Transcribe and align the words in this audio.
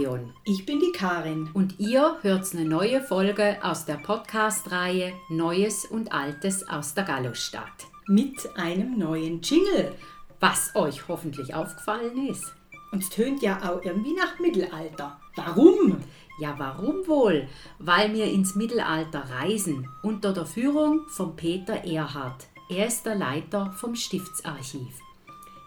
Marion. 0.00 0.32
Ich 0.44 0.64
bin 0.64 0.80
die 0.80 0.92
Karin. 0.92 1.50
Und 1.52 1.78
ihr 1.78 2.16
hört 2.22 2.54
eine 2.54 2.64
neue 2.64 3.02
Folge 3.02 3.58
aus 3.62 3.84
der 3.84 3.94
Podcast-Reihe 3.94 5.12
Neues 5.28 5.84
und 5.84 6.12
Altes 6.12 6.66
aus 6.68 6.94
der 6.94 7.04
Gallostadt. 7.04 7.86
Mit 8.06 8.48
einem 8.56 8.98
neuen 8.98 9.42
Jingle. 9.42 9.92
Was 10.40 10.74
euch 10.74 11.06
hoffentlich 11.06 11.54
aufgefallen 11.54 12.28
ist. 12.28 12.54
Und 12.92 13.02
es 13.02 13.10
tönt 13.10 13.42
ja 13.42 13.58
auch 13.58 13.84
irgendwie 13.84 14.14
nach 14.14 14.38
Mittelalter. 14.38 15.20
Warum? 15.36 15.98
Ja, 16.40 16.54
warum 16.56 17.06
wohl? 17.06 17.46
Weil 17.78 18.14
wir 18.14 18.24
ins 18.24 18.54
Mittelalter 18.54 19.24
reisen, 19.38 19.86
unter 20.02 20.32
der 20.32 20.46
Führung 20.46 21.08
von 21.08 21.36
Peter 21.36 21.84
Erhard. 21.84 22.46
Er 22.70 22.86
ist 22.86 23.04
der 23.04 23.16
Leiter 23.16 23.72
vom 23.72 23.94
Stiftsarchiv. 23.94 24.98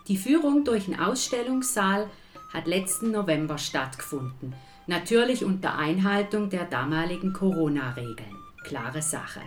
Die 0.07 0.17
Führung 0.17 0.65
durch 0.65 0.85
den 0.85 0.99
Ausstellungssaal 0.99 2.09
hat 2.53 2.67
letzten 2.67 3.11
November 3.11 3.57
stattgefunden. 3.57 4.53
Natürlich 4.85 5.43
unter 5.43 5.77
Einhaltung 5.77 6.49
der 6.49 6.65
damaligen 6.65 7.33
Corona-Regeln. 7.33 8.35
Klare 8.63 9.01
Sache. 9.01 9.41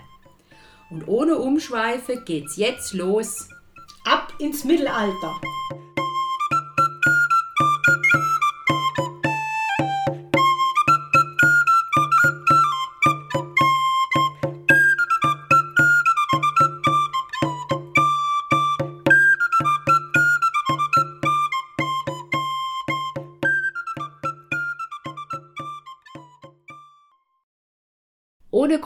Und 0.91 1.06
ohne 1.09 1.37
Umschweife 1.37 2.23
geht's 2.24 2.56
jetzt 2.56 2.92
los. 2.92 3.48
Ab 4.05 4.32
ins 4.38 4.65
Mittelalter. 4.65 5.41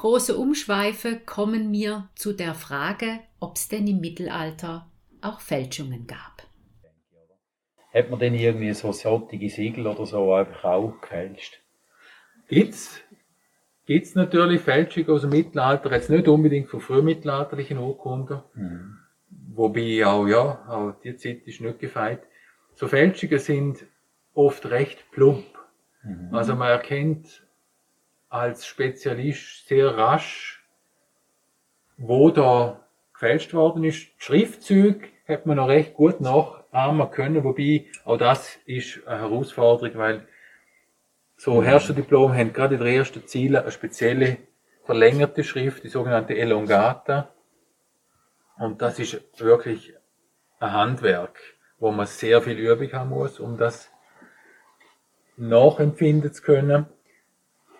Große 0.00 0.34
Umschweife 0.34 1.20
kommen 1.26 1.70
wir 1.72 2.08
zu 2.14 2.32
der 2.32 2.54
Frage, 2.54 3.20
ob 3.38 3.56
es 3.56 3.68
denn 3.68 3.86
im 3.86 4.00
Mittelalter 4.00 4.90
auch 5.20 5.40
Fälschungen 5.40 6.06
gab. 6.06 6.42
Hat 7.92 8.08
man 8.08 8.18
denn 8.18 8.34
irgendwie 8.34 8.72
so 8.72 8.92
solche 8.92 9.50
Siegel 9.50 9.86
oder 9.86 10.06
so 10.06 10.32
einfach 10.32 10.64
auch 10.64 10.98
gefälscht? 11.02 11.60
Gibt's, 12.48 12.98
gibt's 13.84 14.14
natürlich 14.14 14.62
Fälschungen 14.62 15.10
aus 15.10 15.20
dem 15.20 15.30
Mittelalter, 15.30 15.92
jetzt 15.92 16.08
nicht 16.08 16.28
unbedingt 16.28 16.68
von 16.70 16.80
frühmittelalterlichen 16.80 17.76
Urkunden. 17.76 18.40
Mhm. 18.54 18.96
Wobei 19.52 20.06
auch, 20.06 20.26
ja, 20.26 20.64
auch 20.66 20.98
die 21.04 21.16
Zeit 21.16 21.42
ist 21.46 21.60
nicht 21.60 21.78
gefeit. 21.78 22.22
So 22.72 22.88
Fälschungen 22.88 23.38
sind 23.38 23.84
oft 24.32 24.64
recht 24.64 25.10
plump. 25.10 25.44
Mhm. 26.02 26.34
Also 26.34 26.54
man 26.54 26.70
erkennt 26.70 27.42
als 28.30 28.64
Spezialist 28.64 29.66
sehr 29.68 29.96
rasch, 29.96 30.64
wo 31.98 32.30
da 32.30 32.86
gefälscht 33.12 33.52
worden 33.52 33.84
ist. 33.84 34.08
Schriftzüge 34.16 35.08
hat 35.28 35.44
man 35.44 35.58
noch 35.58 35.68
recht 35.68 35.94
gut 35.94 36.20
nachahmen 36.20 37.10
können, 37.10 37.44
wobei 37.44 37.86
auch 38.04 38.16
das 38.16 38.56
ist 38.64 39.06
eine 39.06 39.20
Herausforderung, 39.20 39.98
weil 39.98 40.28
so 41.36 41.62
Herrscherdiplom 41.62 42.32
haben 42.32 42.52
gerade 42.52 42.76
in 42.76 42.82
der 42.82 42.92
ersten 42.92 43.26
Ziele 43.26 43.62
eine 43.62 43.70
spezielle 43.72 44.38
verlängerte 44.84 45.44
Schrift, 45.44 45.84
die 45.84 45.88
sogenannte 45.88 46.36
Elongata. 46.36 47.34
Und 48.58 48.80
das 48.80 48.98
ist 48.98 49.22
wirklich 49.40 49.94
ein 50.60 50.72
Handwerk, 50.72 51.40
wo 51.78 51.90
man 51.90 52.06
sehr 52.06 52.42
viel 52.42 52.58
Übung 52.58 52.92
haben 52.92 53.10
muss, 53.10 53.40
um 53.40 53.56
das 53.56 53.90
nachempfinden 55.36 56.32
zu 56.32 56.42
können. 56.42 56.86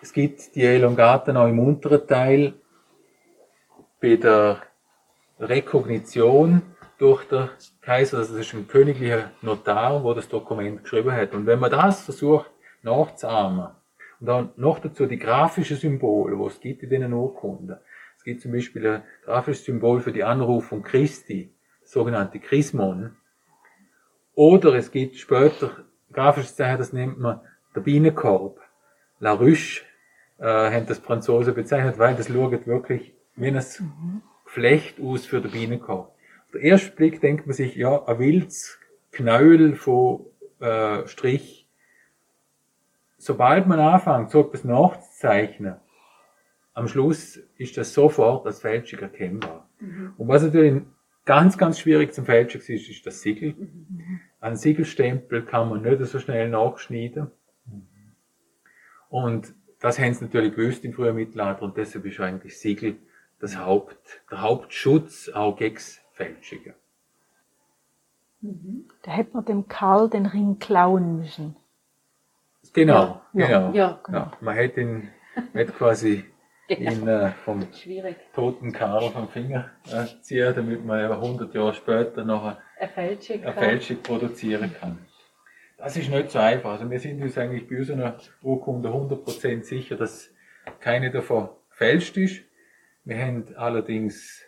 Es 0.03 0.13
gibt 0.13 0.55
die 0.55 0.63
Elongaten 0.63 1.37
auch 1.37 1.47
im 1.47 1.59
unteren 1.59 2.07
Teil 2.07 2.53
bei 4.01 4.15
der 4.15 4.63
Rekognition 5.39 6.63
durch 6.97 7.23
den 7.25 7.49
Kaiser, 7.81 8.17
das 8.17 8.31
ist 8.31 8.53
ein 8.53 8.67
königlicher 8.67 9.29
Notar, 9.43 10.03
wo 10.03 10.15
das 10.15 10.27
Dokument 10.27 10.81
geschrieben 10.81 11.11
hat. 11.11 11.33
Und 11.33 11.45
wenn 11.45 11.59
man 11.59 11.69
das 11.69 12.01
versucht 12.01 12.49
nachzuahmen 12.81 13.67
und 14.19 14.25
dann 14.25 14.49
noch 14.55 14.79
dazu 14.79 15.05
die 15.05 15.19
grafischen 15.19 15.77
Symbole, 15.77 16.35
wo 16.37 16.47
es 16.47 16.59
gibt 16.59 16.81
in 16.81 16.89
diesen 16.89 17.13
Urkunden. 17.13 17.77
Es 18.17 18.23
gibt 18.23 18.41
zum 18.41 18.53
Beispiel 18.53 18.87
ein 18.87 19.03
grafisches 19.23 19.65
Symbol 19.65 20.01
für 20.01 20.11
die 20.11 20.23
Anrufung 20.23 20.81
Christi, 20.81 21.53
das 21.81 21.91
sogenannte 21.91 22.39
Chrismon. 22.39 23.15
Oder 24.33 24.73
es 24.73 24.89
gibt 24.89 25.17
später 25.17 25.77
ein 25.77 26.13
grafisches 26.13 26.55
Zeichen, 26.55 26.79
das 26.79 26.91
nennt 26.91 27.19
man 27.19 27.41
der 27.75 27.81
Bienenkorb. 27.81 28.59
La 29.19 29.33
Ruche 29.33 29.81
äh, 30.41 30.71
haben 30.71 30.87
das 30.87 30.97
Franzosen 30.97 31.53
bezeichnet, 31.53 31.99
weil 31.99 32.15
das 32.15 32.27
schaut 32.27 32.65
wirklich 32.65 33.13
wie 33.35 33.47
ein 33.47 33.53
mhm. 33.53 34.21
Geflecht 34.43 34.99
aus 34.99 35.25
für 35.25 35.39
den 35.39 35.51
Bienenkorb. 35.51 36.15
Auf 36.45 36.51
den 36.53 36.61
ersten 36.61 36.95
Blick 36.95 37.21
denkt 37.21 37.45
man 37.45 37.53
sich, 37.53 37.75
ja, 37.75 38.03
ein 38.05 38.19
wildes 38.19 38.79
Knäuel 39.11 39.75
von 39.75 40.25
äh, 40.59 41.07
Strich. 41.07 41.69
Sobald 43.17 43.67
man 43.67 43.79
anfängt, 43.79 44.31
so 44.31 44.41
etwas 44.41 44.63
nachzuzeichnen, 44.63 45.75
am 46.73 46.87
Schluss 46.87 47.37
ist 47.57 47.77
das 47.77 47.93
sofort 47.93 48.45
als 48.47 48.61
Fälschung 48.61 48.99
erkennbar. 48.99 49.69
Mhm. 49.79 50.13
Und 50.17 50.27
was 50.27 50.41
natürlich 50.41 50.81
ganz, 51.23 51.57
ganz 51.57 51.79
schwierig 51.79 52.13
zum 52.13 52.25
Fälschen 52.25 52.61
ist, 52.61 52.89
ist 52.89 53.05
das 53.05 53.21
Siegel. 53.21 53.53
Mhm. 53.53 54.21
Ein 54.39 54.55
Siegelstempel 54.55 55.43
kann 55.45 55.69
man 55.69 55.83
nicht 55.83 56.03
so 56.05 56.19
schnell 56.19 56.49
nachschneiden. 56.49 57.29
Und 59.09 59.53
das 59.81 59.99
haben 59.99 60.13
sie 60.13 60.25
natürlich 60.25 60.55
gewusst 60.55 60.85
im 60.85 60.93
frühen 60.93 61.15
Mittelalter 61.15 61.63
und 61.63 61.75
deshalb 61.75 62.05
ist 62.05 62.19
eigentlich 62.19 62.57
Siegel 62.57 62.97
das 63.39 63.57
Haupt, 63.57 64.21
der 64.29 64.41
Hauptschutz 64.41 65.29
auch 65.29 65.57
gegen 65.57 65.79
Fälschungen. 66.13 66.75
Mhm. 68.41 68.87
Da 69.01 69.11
hätte 69.11 69.33
man 69.33 69.45
dem 69.45 69.67
Karl 69.67 70.09
den 70.09 70.27
Ring 70.27 70.59
klauen 70.59 71.17
müssen. 71.17 71.55
Genau, 72.73 73.21
ja, 73.33 73.47
genau. 73.47 73.71
Ja, 73.73 73.99
genau. 74.03 74.17
Ja, 74.19 74.37
man 74.39 74.55
hätte 74.55 74.81
ihn 74.81 75.09
hätte 75.53 75.71
quasi 75.71 76.25
genau. 76.67 76.91
ihn 76.91 77.07
äh, 77.07 77.31
vom 77.43 77.67
Schwierig. 77.73 78.17
toten 78.33 78.71
Karl 78.71 79.09
vom 79.09 79.27
Finger 79.29 79.71
äh, 79.91 80.05
ziehen, 80.21 80.53
damit 80.55 80.85
man 80.85 81.11
100 81.11 81.53
Jahre 81.55 81.73
später 81.73 82.23
noch 82.23 82.55
eine 82.79 83.53
Fälschung 83.53 84.01
produzieren 84.03 84.73
kann. 84.79 84.99
Das 85.81 85.97
ist 85.97 86.11
nicht 86.11 86.29
so 86.29 86.37
einfach. 86.37 86.73
Also 86.73 86.89
wir 86.91 86.99
sind 86.99 87.23
uns 87.23 87.39
eigentlich 87.39 87.67
bei 87.67 87.79
unserer 87.79 88.15
Urkunde 88.43 88.89
100% 88.89 89.63
sicher, 89.63 89.95
dass 89.95 90.29
keine 90.79 91.09
davon 91.09 91.49
fälscht 91.69 92.17
ist. 92.17 92.43
Wir 93.03 93.17
haben 93.17 93.45
allerdings 93.55 94.43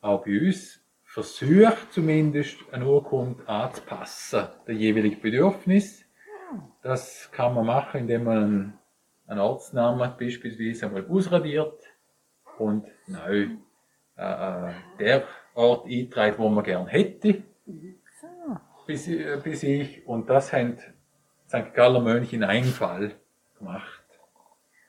auch 0.00 0.24
bei 0.24 0.38
uns 0.38 0.80
versucht, 1.02 1.92
zumindest 1.92 2.58
eine 2.70 2.86
Urkunde 2.86 3.46
anzupassen, 3.48 4.46
der 4.68 4.76
jeweiligen 4.76 5.20
Bedürfnis. 5.20 6.04
Das 6.80 7.28
kann 7.32 7.54
man 7.54 7.66
machen, 7.66 8.02
indem 8.02 8.24
man 8.24 8.78
einen 9.26 9.40
Ortsnamen 9.40 10.12
beispielsweise 10.16 10.86
einmal 10.86 11.06
ausradiert 11.08 11.82
und 12.58 12.86
neu 13.08 13.48
äh, 14.16 14.68
äh 14.68 14.72
der 15.00 15.24
Ort 15.54 15.86
einträgt, 15.86 16.38
wo 16.38 16.48
man 16.48 16.62
gern 16.62 16.86
hätte 16.86 17.42
bis, 18.86 19.08
bis 19.42 19.62
ich, 19.62 20.06
und 20.06 20.28
das 20.28 20.52
haben 20.52 20.78
St. 21.48 21.74
Galler 21.74 22.00
Mönche 22.00 22.36
in 22.36 22.44
einem 22.44 22.64
Fall 22.64 23.12
gemacht. 23.58 24.02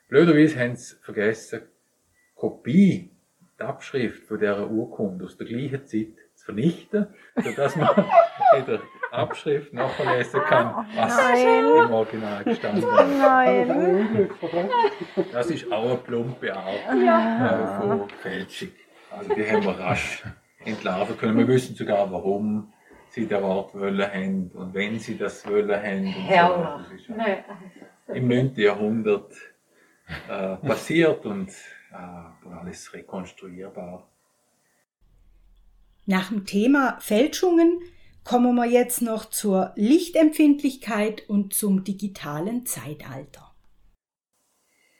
Blöderweise 0.07 0.59
haben 0.59 0.75
sie 0.75 0.95
vergessen, 1.01 1.61
Kopie, 2.35 3.11
die 3.59 3.63
Abschrift 3.63 4.27
von 4.27 4.39
dieser 4.39 4.69
Urkunde 4.69 5.25
aus 5.25 5.37
der 5.37 5.47
gleichen 5.47 5.85
Zeit 5.85 6.13
zu 6.35 6.45
vernichten, 6.45 7.07
sodass 7.41 7.75
man 7.75 7.89
in 8.57 8.65
der 8.65 8.79
Abschrift 9.11 9.73
nachlesen 9.73 10.41
kann, 10.41 10.87
was 10.95 11.17
Nein. 11.17 11.65
im 11.65 11.91
Original 11.91 12.43
gestanden 12.43 12.91
hat. 12.91 13.07
Nein. 13.07 14.29
Das 15.31 15.49
ist 15.51 15.71
auch 15.71 15.85
eine 15.85 15.97
plumpe 15.97 16.55
Art 16.55 17.03
ja. 17.03 17.77
äh, 17.77 17.79
von 17.79 18.09
Fälschung. 18.21 18.69
Also 19.11 19.33
die 19.35 19.49
haben 19.49 19.63
wir 19.63 19.79
rasch 19.79 20.23
entlarven 20.65 21.17
können. 21.17 21.37
Wir 21.37 21.47
wissen 21.47 21.75
sogar 21.75 22.11
warum 22.11 22.73
sie 23.13 23.27
der 23.27 23.43
Wort 23.43 23.75
wollen 23.75 24.01
haben 24.01 24.51
und 24.55 24.73
wenn 24.73 24.99
sie 24.99 25.17
das 25.17 25.47
wollen 25.47 25.71
haben. 25.71 26.05
Herrlich. 26.05 27.05
So. 27.05 27.13
Nein. 27.13 27.43
Im 28.07 28.27
9. 28.27 28.55
Jahrhundert 28.55 29.31
äh, 30.27 30.55
passiert 30.57 31.25
und 31.25 31.49
äh, 31.91 32.55
alles 32.55 32.91
rekonstruierbar. 32.93 34.07
Nach 36.05 36.29
dem 36.29 36.45
Thema 36.45 36.97
Fälschungen 36.99 37.81
kommen 38.23 38.55
wir 38.55 38.65
jetzt 38.65 39.01
noch 39.01 39.25
zur 39.25 39.73
Lichtempfindlichkeit 39.75 41.29
und 41.29 41.53
zum 41.53 41.83
digitalen 41.83 42.65
Zeitalter. 42.65 43.53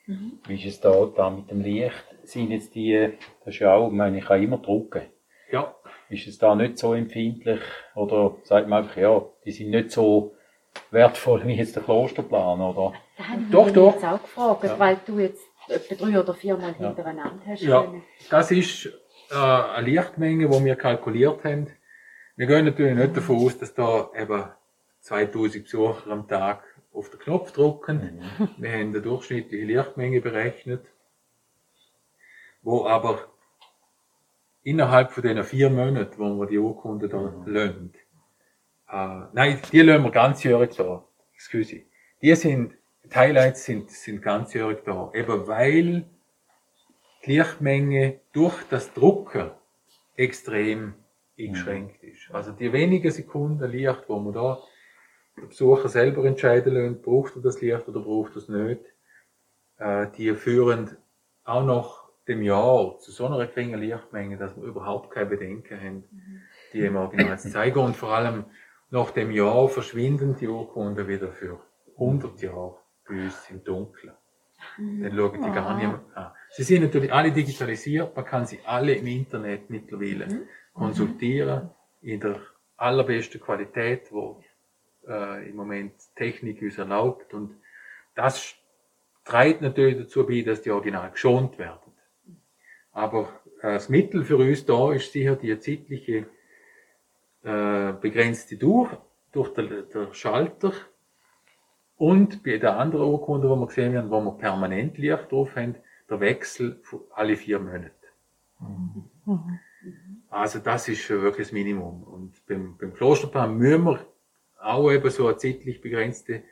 Mhm. 0.06 0.40
Wie 0.46 0.56
ist 0.56 0.66
es 0.66 0.82
da, 0.82 1.06
da 1.16 1.30
mit 1.32 1.50
dem 1.50 1.62
Licht? 1.62 2.06
Sind 2.24 2.52
jetzt 2.52 2.76
die, 2.76 3.18
das 3.44 3.56
ist 3.56 3.60
ja 3.60 3.74
auch, 3.74 3.88
ich 3.88 3.94
meine, 3.94 4.20
ich 4.20 4.26
kann 4.26 4.42
immer 4.42 4.60
drucken. 4.60 5.02
Ja. 5.52 5.76
Ist 6.14 6.28
es 6.28 6.38
da 6.38 6.54
nicht 6.54 6.78
so 6.78 6.94
empfindlich? 6.94 7.60
Oder 7.96 8.36
sagt 8.44 8.68
man 8.68 8.84
einfach, 8.84 8.98
ja, 8.98 9.26
die 9.46 9.52
sind 9.52 9.72
nicht 9.72 9.90
so 9.90 10.36
wertvoll 10.92 11.44
wie 11.48 11.56
jetzt 11.56 11.76
der 11.76 11.82
Klosterplan, 11.82 12.62
oder? 12.62 12.94
Da 13.18 13.30
habe 13.30 13.42
ich 13.42 13.52
doch, 13.52 13.66
mich 13.66 13.74
doch. 13.74 13.94
jetzt 13.96 14.06
auch 14.06 14.22
gefragt, 14.22 14.64
ja. 14.64 14.80
weil 14.80 15.00
du 15.08 15.20
jetzt 15.20 15.44
etwa 15.68 15.96
drei 15.96 16.20
oder 16.20 16.34
viermal 16.36 16.76
ja. 16.78 16.88
hintereinander 16.88 17.42
hast. 17.48 17.64
Ja, 17.64 17.82
können. 17.82 18.04
das 18.30 18.52
ist 18.52 18.86
äh, 19.32 19.36
eine 19.36 19.88
Lichtmenge, 19.88 20.48
die 20.50 20.66
wir 20.66 20.76
kalkuliert 20.76 21.44
haben. 21.44 21.68
Wir 22.36 22.46
gehen 22.46 22.66
natürlich 22.66 22.96
nicht 22.96 23.18
davon 23.18 23.46
aus, 23.46 23.58
dass 23.58 23.74
da 23.74 24.10
eben 24.16 24.44
2000 25.02 25.64
Besucher 25.64 26.12
am 26.12 26.28
Tag 26.28 26.64
auf 26.94 27.10
den 27.10 27.20
Knopf 27.20 27.54
drücken. 27.54 28.22
Mhm. 28.38 28.50
Wir 28.58 28.72
haben 28.72 28.90
eine 28.90 29.02
durchschnittliche 29.02 29.66
Lichtmenge 29.66 30.22
berechnet, 30.22 30.86
wo 32.62 32.86
aber 32.86 33.28
innerhalb 34.64 35.12
von 35.12 35.24
diesen 35.24 35.44
vier 35.44 35.70
Monaten, 35.70 36.18
wo 36.18 36.40
wir 36.40 36.48
die 36.48 36.58
Urkunde 36.58 37.10
da 37.10 37.20
mhm. 37.20 37.54
lassen, 37.54 37.94
äh, 38.90 39.28
nein, 39.34 39.60
die 39.72 39.82
lassen 39.82 40.04
wir 40.04 40.12
ganzjährig 40.12 40.76
da. 40.76 41.04
Excuse. 41.34 41.82
Die 42.22 42.36
sind, 42.36 42.74
die 43.04 43.16
Highlights 43.16 43.66
sind, 43.66 43.90
sind 43.92 44.22
ganzjährig 44.22 44.80
da. 44.86 45.12
Eben 45.14 45.48
weil 45.48 46.06
die 47.26 47.38
Lichtmenge 47.38 48.20
durch 48.32 48.56
das 48.70 48.94
Drucken 48.94 49.52
extrem 50.16 50.94
eingeschränkt 51.40 52.04
ist. 52.04 52.30
Also 52.32 52.52
die 52.52 52.72
wenigen 52.72 53.12
Sekunden 53.12 53.70
Licht, 53.70 54.04
wo 54.08 54.20
man 54.20 54.34
da 54.34 54.60
der 55.38 55.48
Besucher 55.48 55.90
selber 55.90 56.24
entscheiden 56.26 56.74
lassen, 56.74 57.02
braucht 57.02 57.36
er 57.36 57.42
das 57.42 57.62
Licht 57.62 57.88
oder 57.88 58.02
braucht 58.02 58.34
er 58.34 58.38
es 58.38 58.50
nicht, 58.50 58.82
äh, 59.78 60.08
die 60.16 60.34
führen 60.36 60.98
auch 61.44 61.66
nach 61.66 62.03
dem 62.28 62.42
Jahr 62.42 62.98
zu 63.00 63.12
so 63.12 63.26
einer 63.26 63.46
geringen 63.48 63.80
Lichtmenge, 63.80 64.38
dass 64.38 64.56
wir 64.56 64.64
überhaupt 64.64 65.12
keine 65.12 65.30
Bedenken 65.30 65.80
haben, 65.80 66.04
die 66.72 66.80
im 66.80 66.96
Original 66.96 67.38
zu 67.38 67.50
zeigen. 67.50 67.80
Und 67.80 67.96
vor 67.96 68.10
allem 68.10 68.46
nach 68.90 69.12
dem 69.12 69.32
Jahr 69.32 69.68
verschwinden 69.70 70.36
die 70.36 70.48
Urkunden 70.48 71.08
wieder 71.08 71.32
für 71.32 71.60
100 71.96 72.42
Jahre 72.42 72.78
bei 73.08 73.24
uns 73.24 73.50
im 73.50 73.64
Dunkeln. 73.64 74.14
Dann 74.78 75.16
schauen 75.16 75.42
die 75.42 75.52
gar 75.52 75.76
nicht 75.76 75.88
mehr 75.88 76.02
an. 76.16 76.32
Sie 76.52 76.64
sind 76.64 76.84
natürlich 76.84 77.12
alle 77.12 77.32
digitalisiert, 77.32 78.16
man 78.16 78.26
kann 78.26 78.46
sie 78.46 78.60
alle 78.66 78.94
im 78.94 79.08
Internet 79.08 79.70
mittlerweile 79.70 80.28
mhm. 80.28 80.48
konsultieren, 80.74 81.72
in 82.02 82.20
der 82.20 82.40
allerbesten 82.78 83.42
Qualität, 83.42 84.12
wo 84.12 84.42
äh, 85.08 85.50
im 85.50 85.56
Moment 85.56 85.94
Technik 86.16 86.62
uns 86.62 86.78
erlaubt. 86.78 87.34
Und 87.34 87.58
das 88.16 88.56
trägt 89.26 89.62
natürlich 89.62 89.98
dazu 89.98 90.26
bei, 90.26 90.42
dass 90.42 90.62
die 90.62 90.72
Original 90.72 91.12
geschont 91.12 91.58
werden. 91.58 91.93
Aber 92.94 93.30
das 93.62 93.90
Mittel 93.90 94.24
für 94.24 94.38
uns 94.38 94.66
da 94.66 94.94
ist 94.94 95.12
sicher 95.12 95.36
die 95.36 95.58
zeitliche 95.60 96.28
äh, 97.44 97.94
begrenzte 98.00 98.58
Dauer 98.58 99.06
durch 99.32 99.54
den, 99.54 99.90
den 99.90 100.14
Schalter 100.14 100.72
und 101.98 102.44
bei 102.44 102.58
der 102.58 102.78
anderen 102.78 103.06
Urkunde, 103.06 103.48
die 103.48 103.56
wir 103.56 103.68
gesehen 103.68 103.98
haben, 103.98 104.10
wo 104.10 104.22
wir 104.22 104.38
permanent 104.38 104.98
Licht 104.98 105.32
drauf 105.32 105.56
haben, 105.56 105.76
der 106.10 106.20
Wechsel 106.20 106.82
alle 107.12 107.36
vier 107.36 107.60
Monate. 107.60 107.92
Mhm. 108.60 109.60
Also 110.30 110.60
das 110.60 110.88
ist 110.88 111.10
wirklich 111.10 111.48
das 111.48 111.54
Minimum. 111.54 112.04
Und 112.04 112.46
beim, 112.48 112.78
beim 112.78 112.94
Klosterplan 112.94 113.58
müssen 113.58 113.86
wir 113.86 114.06
auch 114.60 114.92
eben 114.92 115.10
so 115.10 115.28
eine 115.28 115.38
zeitlich 115.38 115.82
begrenzte 115.82 116.44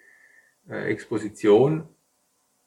äh, 0.70 0.92
Exposition 0.92 1.88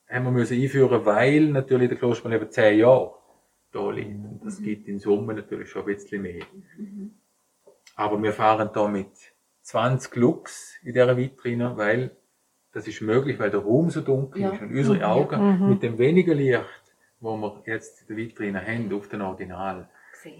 haben 0.08 0.24
wir 0.24 0.30
müssen 0.30 0.60
einführen, 0.60 1.04
weil 1.06 1.48
natürlich 1.48 1.88
der 1.88 1.98
Klostermann 1.98 2.38
eben 2.38 2.50
zehn 2.50 2.78
Jahre 2.78 3.14
da 3.74 3.90
liegt. 3.90 4.24
Und 4.24 4.40
das 4.44 4.60
mhm. 4.60 4.64
gibt 4.64 4.88
in 4.88 4.98
Summe 4.98 5.34
natürlich 5.34 5.68
schon 5.68 5.82
ein 5.82 5.86
bisschen 5.86 6.22
mehr. 6.22 6.44
Mhm. 6.76 7.14
Aber 7.96 8.22
wir 8.22 8.32
fahren 8.32 8.70
da 8.72 8.88
mit 8.88 9.10
20 9.62 10.14
Lux 10.16 10.74
in 10.82 10.92
dieser 10.92 11.16
Vitrine, 11.16 11.76
weil 11.76 12.16
das 12.72 12.88
ist 12.88 13.00
möglich, 13.00 13.38
weil 13.38 13.50
der 13.50 13.60
Raum 13.60 13.90
so 13.90 14.00
dunkel 14.00 14.42
ja. 14.42 14.50
ist 14.50 14.62
und 14.62 14.76
unsere 14.76 14.96
mhm. 14.96 15.02
Augen 15.02 15.60
mhm. 15.60 15.68
mit 15.70 15.82
dem 15.82 15.98
weniger 15.98 16.34
Licht, 16.34 16.64
wo 17.20 17.36
wir 17.36 17.62
jetzt 17.66 18.02
in 18.02 18.08
der 18.08 18.16
Vitrine 18.16 18.66
haben, 18.66 18.92
auf 18.92 19.08
den 19.08 19.22
Original, 19.22 19.88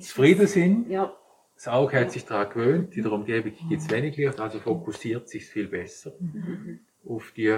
zufrieden 0.01 0.47
sind. 0.47 0.91
Ja. 0.91 1.15
Das 1.55 1.69
Auge 1.69 2.01
hat 2.01 2.11
sich 2.11 2.25
daran 2.25 2.53
gewöhnt, 2.53 2.97
in 2.97 3.05
der 3.05 3.13
Umgebung 3.13 3.53
gibt 3.69 3.81
es 3.81 3.91
wenig 3.91 4.17
Licht, 4.17 4.41
also 4.41 4.59
fokussiert 4.59 5.29
sich 5.29 5.47
viel 5.47 5.69
besser 5.69 6.13
mhm. 6.19 6.81
auf 7.07 7.33
die 7.37 7.57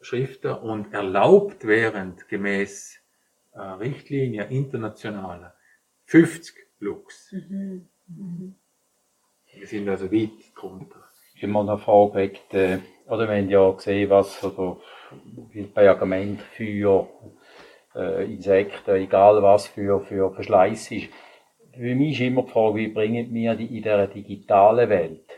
Schriften 0.00 0.52
und 0.52 0.92
erlaubt 0.92 1.66
während 1.66 2.28
gemäß 2.28 3.00
äh, 3.56 3.60
Richtlinie 3.60 4.44
internationaler 4.44 5.54
50 6.04 6.54
Lux. 6.80 7.32
Mhm. 7.32 7.88
Mhm. 8.06 8.54
Wir 9.54 9.66
sind 9.66 9.88
also 9.88 10.12
weit 10.12 10.30
drunter. 10.54 11.04
Immer 11.40 11.64
noch 11.64 11.80
Frage, 11.80 12.32
äh, 12.52 12.78
oder 13.06 13.28
wir 13.28 13.36
haben 13.36 13.50
ja 13.50 13.70
gesehen, 13.70 14.10
was 14.10 14.42
oder 14.42 14.78
bei 15.74 15.88
Argument 15.88 16.40
für 16.40 17.08
äh, 17.94 18.24
Insekten, 18.24 18.96
egal 18.96 19.42
was 19.42 19.66
für, 19.66 20.00
für 20.00 20.32
Verschleiß 20.32 20.90
ist 20.92 21.08
für 21.76 21.94
mich 21.94 22.20
ist 22.20 22.26
immer 22.26 22.42
die 22.42 22.50
Frage, 22.50 22.76
wie 22.76 22.88
bringen 22.88 23.32
wir 23.34 23.54
die 23.54 23.66
in 23.66 23.82
dieser 23.82 24.06
digitalen 24.06 24.88
Welt 24.88 25.28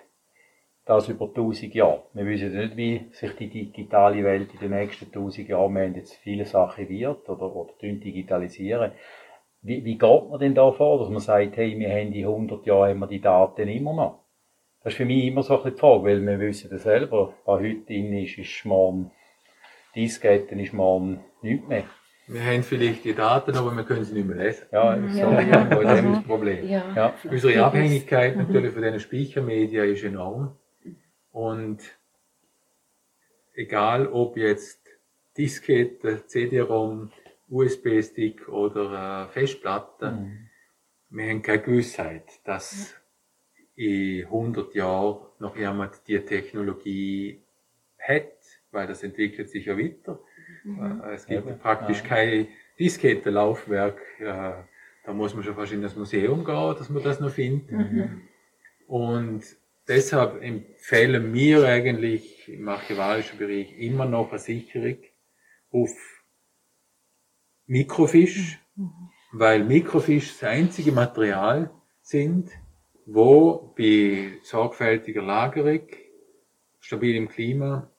das 0.88 1.08
über 1.08 1.26
1000 1.26 1.75
Jahre? 1.75 2.05
Wir 2.14 2.25
wissen 2.26 2.56
nicht, 2.56 2.76
wie 2.76 3.06
sich 3.12 3.32
die 3.37 3.49
digitale 3.49 4.25
Welt 4.25 4.52
in 4.55 4.61
den 4.61 4.70
nächsten 4.70 5.06
1000 5.06 5.49
Jahren, 5.49 5.75
wir 5.75 5.82
haben 5.82 5.94
jetzt 5.94 6.14
viele 6.14 6.46
Sachen 6.46 6.88
wird 6.88 7.29
oder, 7.29 7.55
oder 7.55 7.73
digitalisieren. 7.82 8.93
Wie, 9.61 9.85
wie 9.85 9.99
geht 9.99 10.31
man 10.31 10.40
denn 10.40 10.55
da 10.55 10.73
vor, 10.73 11.00
dass 11.00 11.11
man 11.11 11.20
sagt, 11.20 11.56
hey, 11.56 11.79
wir 11.79 11.90
haben 11.90 12.12
die 12.12 12.25
100 12.25 12.64
Jahre 12.64 12.88
haben 12.90 13.00
wir 13.00 13.06
die 13.06 13.20
Daten 13.20 13.69
immer 13.69 13.93
noch? 13.93 14.25
Das 14.82 14.93
ist 14.93 14.96
für 14.96 15.05
mich 15.05 15.26
immer 15.26 15.43
so 15.43 15.55
ein 15.55 15.62
bisschen 15.62 15.75
die 15.75 15.81
Frage, 15.81 16.05
weil 16.05 16.26
wir 16.26 16.40
wissen 16.40 16.70
das 16.70 16.85
selber, 16.85 17.35
was 17.44 17.61
heute 17.61 17.81
drin 17.81 18.17
ist, 18.17 18.38
ist 18.38 18.64
morgen 18.64 19.11
Disketten, 19.94 20.58
ist 20.61 20.73
morgen 20.73 21.20
nichts 21.43 21.67
mehr. 21.67 21.85
Wir 22.29 22.44
haben 22.44 22.62
vielleicht 22.62 23.05
die 23.05 23.14
Daten, 23.14 23.56
aber 23.56 23.75
wir 23.75 23.85
können 23.85 24.05
sie 24.05 24.14
nicht 24.14 24.26
mehr 24.26 24.37
lesen. 24.37 24.67
Ja, 24.70 24.96
mhm. 24.96 25.11
so, 25.11 25.19
ja. 25.19 25.40
ja. 25.40 25.64
das 25.64 26.00
ist 26.00 26.06
das 26.06 26.23
Problem. 26.25 26.69
Ja. 26.69 26.85
Ja. 26.94 27.14
Unsere 27.29 27.64
Abhängigkeit 27.64 28.37
natürlich 28.37 28.73
von 28.73 28.82
den 28.82 29.00
Speichermedien 29.00 29.85
ist 29.85 30.05
enorm. 30.05 30.56
Und 31.38 31.79
egal 33.54 34.09
ob 34.09 34.37
jetzt 34.37 34.80
Diskette, 35.37 36.26
CD-ROM, 36.26 37.12
USB-Stick 37.49 38.49
oder 38.49 39.28
äh, 39.28 39.33
Festplatte, 39.33 40.11
mhm. 40.11 40.49
wir 41.11 41.30
haben 41.30 41.42
keine 41.42 41.62
Gewissheit, 41.62 42.25
dass 42.42 42.97
in 43.76 44.25
100 44.25 44.75
Jahren 44.75 45.26
noch 45.38 45.57
jemand 45.57 46.09
die 46.09 46.18
Technologie 46.18 47.40
hat, 48.00 48.33
weil 48.73 48.88
das 48.88 49.04
entwickelt 49.04 49.49
sich 49.49 49.66
ja 49.66 49.78
weiter. 49.78 50.18
Mhm. 50.64 51.02
Äh, 51.04 51.12
es 51.12 51.25
gibt 51.25 51.47
ja, 51.47 51.54
praktisch 51.54 52.02
ja. 52.02 52.09
kein 52.09 52.49
Diskettenlaufwerk. 52.80 54.00
Ja, 54.18 54.66
da 55.04 55.12
muss 55.12 55.37
man 55.37 55.45
schon 55.45 55.54
fast 55.54 55.73
in 55.73 55.83
das 55.83 55.95
Museum 55.95 56.45
gehen, 56.45 56.75
dass 56.76 56.90
man 56.90 57.04
das 57.04 57.21
noch 57.21 57.30
findet. 57.30 57.71
Mhm. 57.71 58.23
Und 58.88 59.45
deshalb 59.88 60.42
empfehlen 60.42 61.33
wir 61.33 61.64
eigentlich 61.64 62.49
im 62.49 62.68
archivarischen 62.68 63.38
Bereich 63.38 63.73
immer 63.78 64.04
noch 64.04 64.30
eine 64.30 64.38
Sicherung 64.38 64.99
auf 65.71 65.90
Mikrofisch, 67.66 68.59
mhm. 68.76 69.11
weil 69.33 69.64
Mikrofisch 69.64 70.38
das 70.38 70.49
einzige 70.49 70.92
Material 70.92 71.71
sind, 72.00 72.50
wo 73.04 73.75
bei 73.76 74.38
sorgfältiger 74.42 75.23
Lagerung, 75.23 75.87
stabilem 76.78 77.28
Klima, 77.28 77.90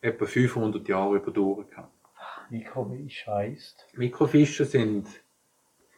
etwa 0.00 0.26
500 0.26 0.86
Jahre 0.88 1.16
überdauern 1.16 1.68
kann. 1.70 1.88
Mikrofisch 2.50 3.26
heißt? 3.26 3.88
Mikrofische 3.94 4.64
sind 4.64 5.08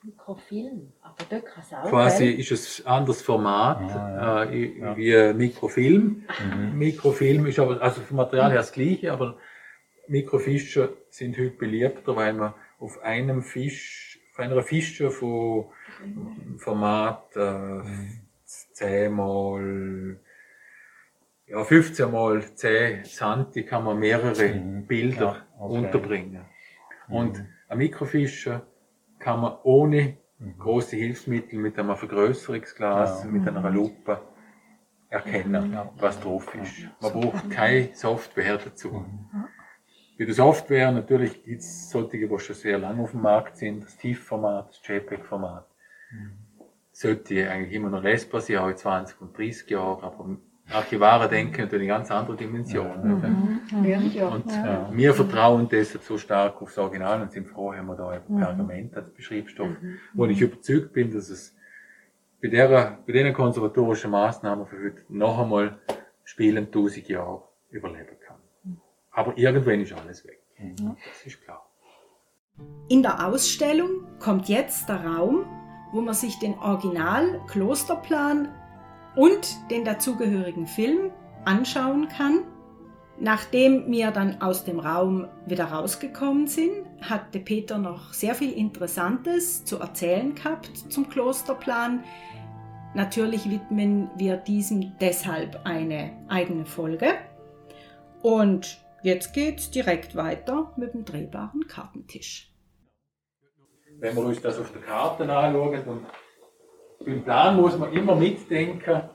Mikrofilm, 0.03 0.93
kann 1.17 1.63
es 1.63 1.73
auch. 1.73 1.89
Quasi 1.89 2.27
ist 2.27 2.53
es 2.53 2.87
ein 2.87 2.93
anderes 2.93 3.23
Format 3.23 3.91
ah, 3.91 4.45
ja. 4.45 4.51
äh, 4.51 4.79
ja. 4.79 4.97
wie 4.97 5.35
Mikrofilm. 5.35 6.25
Mhm. 6.45 6.79
Mikrofilm 6.79 7.47
ist 7.47 7.59
aber, 7.59 7.81
also 7.81 8.01
vom 8.03 8.17
Material 8.19 8.51
her 8.51 8.59
das 8.59 8.73
gleiche, 8.73 9.13
aber 9.13 9.37
Mikrofische 10.09 10.97
sind 11.11 11.37
heute 11.37 11.51
beliebter, 11.51 12.15
weil 12.17 12.33
man 12.33 12.55
auf 12.79 13.03
einem 13.03 13.43
Fisch, 13.43 14.21
auf 14.33 14.41
einer 14.41 14.63
Fische 14.63 15.11
von 15.11 15.67
Format 16.59 17.25
äh, 17.37 17.51
mhm. 17.51 18.21
10 18.45 19.13
mal 19.13 20.21
ja, 21.47 21.63
15 21.65 22.11
mal 22.11 22.43
10 22.55 23.05
Santi 23.05 23.65
kann 23.65 23.85
man 23.85 23.99
mehrere 23.99 24.49
mhm. 24.49 24.87
Bilder 24.87 25.21
ja, 25.21 25.47
okay. 25.59 25.79
unterbringen. 25.79 26.45
Und 27.09 27.39
mhm. 27.39 27.47
ein 27.69 27.79
Mikrofischer 27.79 28.67
kann 29.19 29.41
man 29.41 29.59
ohne 29.63 30.03
mhm. 30.03 30.17
Große 30.59 30.97
Hilfsmittel 30.97 31.59
mit 31.59 31.79
einem 31.79 31.97
Vergrößerungsglas, 31.97 33.25
ja. 33.25 33.31
mit 33.31 33.49
einer 33.49 33.71
Lupe 33.71 34.21
erkennen, 35.09 35.73
ja. 35.73 35.91
was 35.99 36.21
drauf 36.21 36.55
ist. 36.55 36.89
Man 37.01 37.13
braucht 37.13 37.51
keine 37.51 37.95
Software 37.95 38.59
dazu. 38.59 38.91
Mhm. 38.91 39.47
Bei 40.19 40.25
der 40.25 40.35
Software 40.35 40.93
natürlich 40.93 41.43
gibt 41.43 41.61
es 41.61 41.91
solche, 41.91 42.19
die 42.19 42.39
schon 42.39 42.57
sehr 42.57 42.79
lange 42.79 43.03
auf 43.03 43.11
dem 43.11 43.23
Markt 43.23 43.57
sind, 43.57 43.85
das 43.85 43.97
TIFF-Format, 43.99 44.71
das 44.71 44.87
JPEG-Format. 44.87 45.67
Mhm. 46.11 46.33
Sollte 46.93 47.51
eigentlich 47.51 47.75
immer 47.75 47.91
noch 47.91 48.03
lesbar 48.03 48.41
sein, 48.41 48.59
auch 48.59 48.69
in 48.69 48.77
20 48.77 49.21
und 49.21 49.37
30 49.37 49.69
Jahren, 49.69 50.03
aber 50.03 50.39
Archivare 50.73 51.29
denken 51.29 51.63
natürlich 51.63 51.91
eine 51.91 51.99
ganz 51.99 52.11
andere 52.11 52.37
Dimension. 52.37 53.01
Mhm. 53.03 53.61
Mhm. 53.71 54.23
Und 54.23 54.51
ja. 54.51 54.91
wir 54.93 55.15
vertrauen 55.15 55.69
deshalb 55.69 56.03
so 56.03 56.19
stark 56.19 56.61
aufs 56.61 56.77
Original 56.77 57.23
und 57.23 57.31
sind 57.31 57.47
froh, 57.47 57.73
haben 57.73 57.87
wir 57.87 57.95
da 57.95 58.09
ein 58.11 58.23
mhm. 58.27 58.39
Pergament 58.39 58.97
als 58.97 59.11
Beschriebsstoff, 59.11 59.69
mhm. 59.69 59.99
wo 60.15 60.27
ich 60.27 60.41
überzeugt 60.41 60.93
bin, 60.93 61.13
dass 61.13 61.31
es 61.31 61.55
bei, 62.43 62.49
der, 62.49 62.99
bei 63.07 63.13
diesen 63.13 63.33
konservatorischen 63.33 64.11
Maßnahmen 64.11 64.67
für 64.67 64.77
heute 64.77 65.03
noch 65.09 65.39
einmal 65.39 65.79
spielen 66.25 66.71
tausend 66.73 67.09
Jahre 67.09 67.43
überleben 67.71 68.17
kann. 68.27 68.37
Aber 69.13 69.39
irgendwann 69.39 69.81
ist 69.81 69.93
alles 69.93 70.27
weg. 70.27 70.43
Mhm. 70.59 70.97
Das 71.09 71.25
ist 71.25 71.43
klar. 71.43 71.65
In 72.89 73.03
der 73.03 73.27
Ausstellung 73.27 74.07
kommt 74.19 74.49
jetzt 74.49 74.89
der 74.89 75.05
Raum, 75.05 75.45
wo 75.93 76.01
man 76.01 76.15
sich 76.15 76.39
den 76.39 76.55
Original-Klosterplan 76.55 78.49
und 79.17 79.71
den 79.71 79.85
dazugehörigen 79.85 80.67
Film 80.67 81.11
anschauen 81.45 82.09
kann. 82.09 82.45
Nachdem 83.19 83.91
wir 83.91 84.11
dann 84.11 84.43
aus 84.43 84.65
dem 84.65 84.79
Raum 84.79 85.27
wieder 85.47 85.65
rausgekommen 85.65 86.47
sind, 86.47 86.87
hatte 87.01 87.41
Peter 87.41 87.79
noch 87.79 88.13
sehr 88.13 88.35
viel 88.35 88.53
Interessantes 88.53 89.65
zu 89.65 89.79
erzählen 89.79 90.35
gehabt 90.35 90.93
zum 90.93 91.09
Klosterplan. 91.09 92.05
Natürlich 92.95 93.49
widmen 93.49 94.11
wir 94.17 94.37
diesem 94.37 94.99
deshalb 95.01 95.61
eine 95.65 96.13
eigene 96.29 96.67
Folge. 96.67 97.09
Und 98.23 98.85
jetzt 99.03 99.33
geht's 99.33 99.71
direkt 99.71 100.15
weiter 100.15 100.75
mit 100.77 100.93
dem 100.93 101.07
drehbaren 101.07 101.67
Kartentisch. 101.67 102.53
Wenn 103.99 104.15
wir 104.15 104.25
uns 104.25 104.43
das 104.43 104.59
auf 104.59 104.73
der 104.73 104.83
Karte 104.83 105.25
anschauen 105.25 105.87
und 105.87 106.05
beim 107.05 107.23
Plan 107.25 107.57
muss 107.57 107.77
man 107.79 107.93
immer 107.93 108.15
mitdenken, 108.15 109.11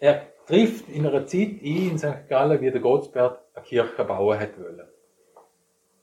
er 0.00 0.26
trifft 0.46 0.88
in 0.88 1.06
einer 1.06 1.26
Zeit 1.26 1.60
ein 1.62 1.90
in 1.90 1.98
St. 1.98 2.28
Gallen, 2.28 2.60
wie 2.60 2.70
der 2.70 2.80
Gottsbert 2.80 3.40
eine 3.54 3.64
Kirche 3.64 4.04
bauen 4.04 4.38
hat 4.38 4.58
wollen. 4.58 4.88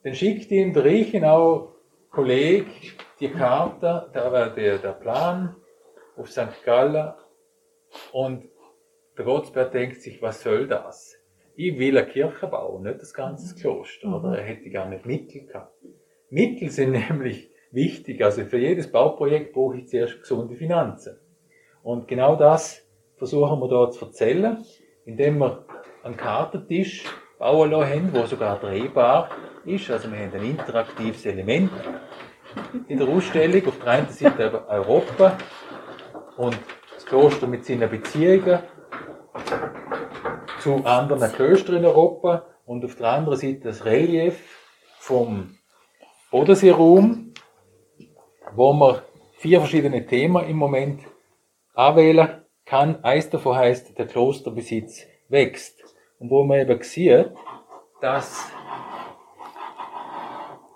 Dann 0.04 0.14
schickt 0.14 0.52
ihm 0.52 0.74
der 0.74 0.86
Reichenau 0.86 1.74
Kollege 2.12 2.72
die 3.20 3.30
Karte, 3.30 4.10
da 4.14 4.32
war 4.32 4.50
der, 4.54 4.78
der 4.78 4.94
Plan 4.94 5.56
auf 6.16 6.30
St. 6.30 6.64
Gallen 6.64 7.14
und 8.12 8.50
der 9.18 9.26
Gottsbert 9.26 9.74
denkt 9.74 10.02
sich, 10.02 10.22
was 10.22 10.42
soll 10.42 10.68
das? 10.68 11.16
Ich 11.56 11.80
will 11.80 11.98
eine 11.98 12.08
Kirche 12.08 12.48
bauen, 12.48 12.84
nicht 12.84 13.02
das 13.02 13.14
ganze 13.14 13.56
Kloster, 13.56 14.14
oder? 14.14 14.38
Er 14.38 14.44
hätte 14.44 14.70
gar 14.70 14.90
nicht 14.90 15.06
Mittel 15.06 15.46
gehabt. 15.46 15.74
Mittel 16.30 16.70
sind 16.70 16.92
nämlich 17.10 17.50
wichtig. 17.76 18.24
Also 18.24 18.46
für 18.46 18.58
jedes 18.58 18.92
Bauprojekt 18.92 19.54
brauche 19.54 19.78
ich 19.78 19.88
zuerst 19.88 20.22
gesunde 20.22 20.56
Finanzen. 20.56 21.20
Und 21.84 22.08
genau 22.08 22.36
das 22.36 22.82
versuchen 23.18 23.60
wir 23.60 23.68
da 23.68 23.92
zu 23.92 24.06
erzählen, 24.06 24.64
indem 25.06 25.38
wir 25.38 25.66
einen 26.04 26.18
Kartentisch 26.18 27.04
bauen 27.38 27.72
lassen 27.72 28.12
der 28.14 28.28
sogar 28.28 28.60
drehbar 28.60 29.30
ist. 29.66 29.92
Also 29.92 30.12
wir 30.12 30.20
haben 30.20 30.34
ein 30.34 30.50
interaktives 30.52 31.26
Element 31.26 31.72
in 32.88 32.98
der 32.98 33.08
Ausstellung. 33.08 33.68
Auf 33.68 33.80
der 33.80 33.88
einen 33.88 34.10
Seite 34.10 34.68
Europa 34.68 35.38
und 36.38 36.58
das 36.94 37.06
Kloster 37.06 37.48
mit 37.48 37.66
seinen 37.66 37.90
Beziehungen 37.90 38.60
zu 40.60 40.84
anderen 40.86 41.32
Klöstern 41.32 41.78
in 41.78 41.86
Europa 41.86 42.48
und 42.66 42.84
auf 42.84 42.96
der 42.96 43.08
anderen 43.08 43.38
Seite 43.38 43.60
das 43.66 43.86
Relief 43.86 44.60
vom 44.98 45.58
Bodenseeraum 46.32 47.34
wo 48.56 48.74
man 48.74 49.02
vier 49.34 49.60
verschiedene 49.60 50.06
Themen 50.06 50.48
im 50.48 50.58
Moment 50.58 51.02
anwählen 51.74 52.42
kann. 52.66 53.04
Eins 53.04 53.30
davon 53.30 53.56
heißt, 53.56 53.98
der 53.98 54.08
Klosterbesitz 54.08 55.06
wächst. 55.30 55.84
Und 56.20 56.30
wo 56.30 56.44
man 56.44 56.60
eben 56.60 56.82
sieht, 56.82 57.32
dass 58.02 58.52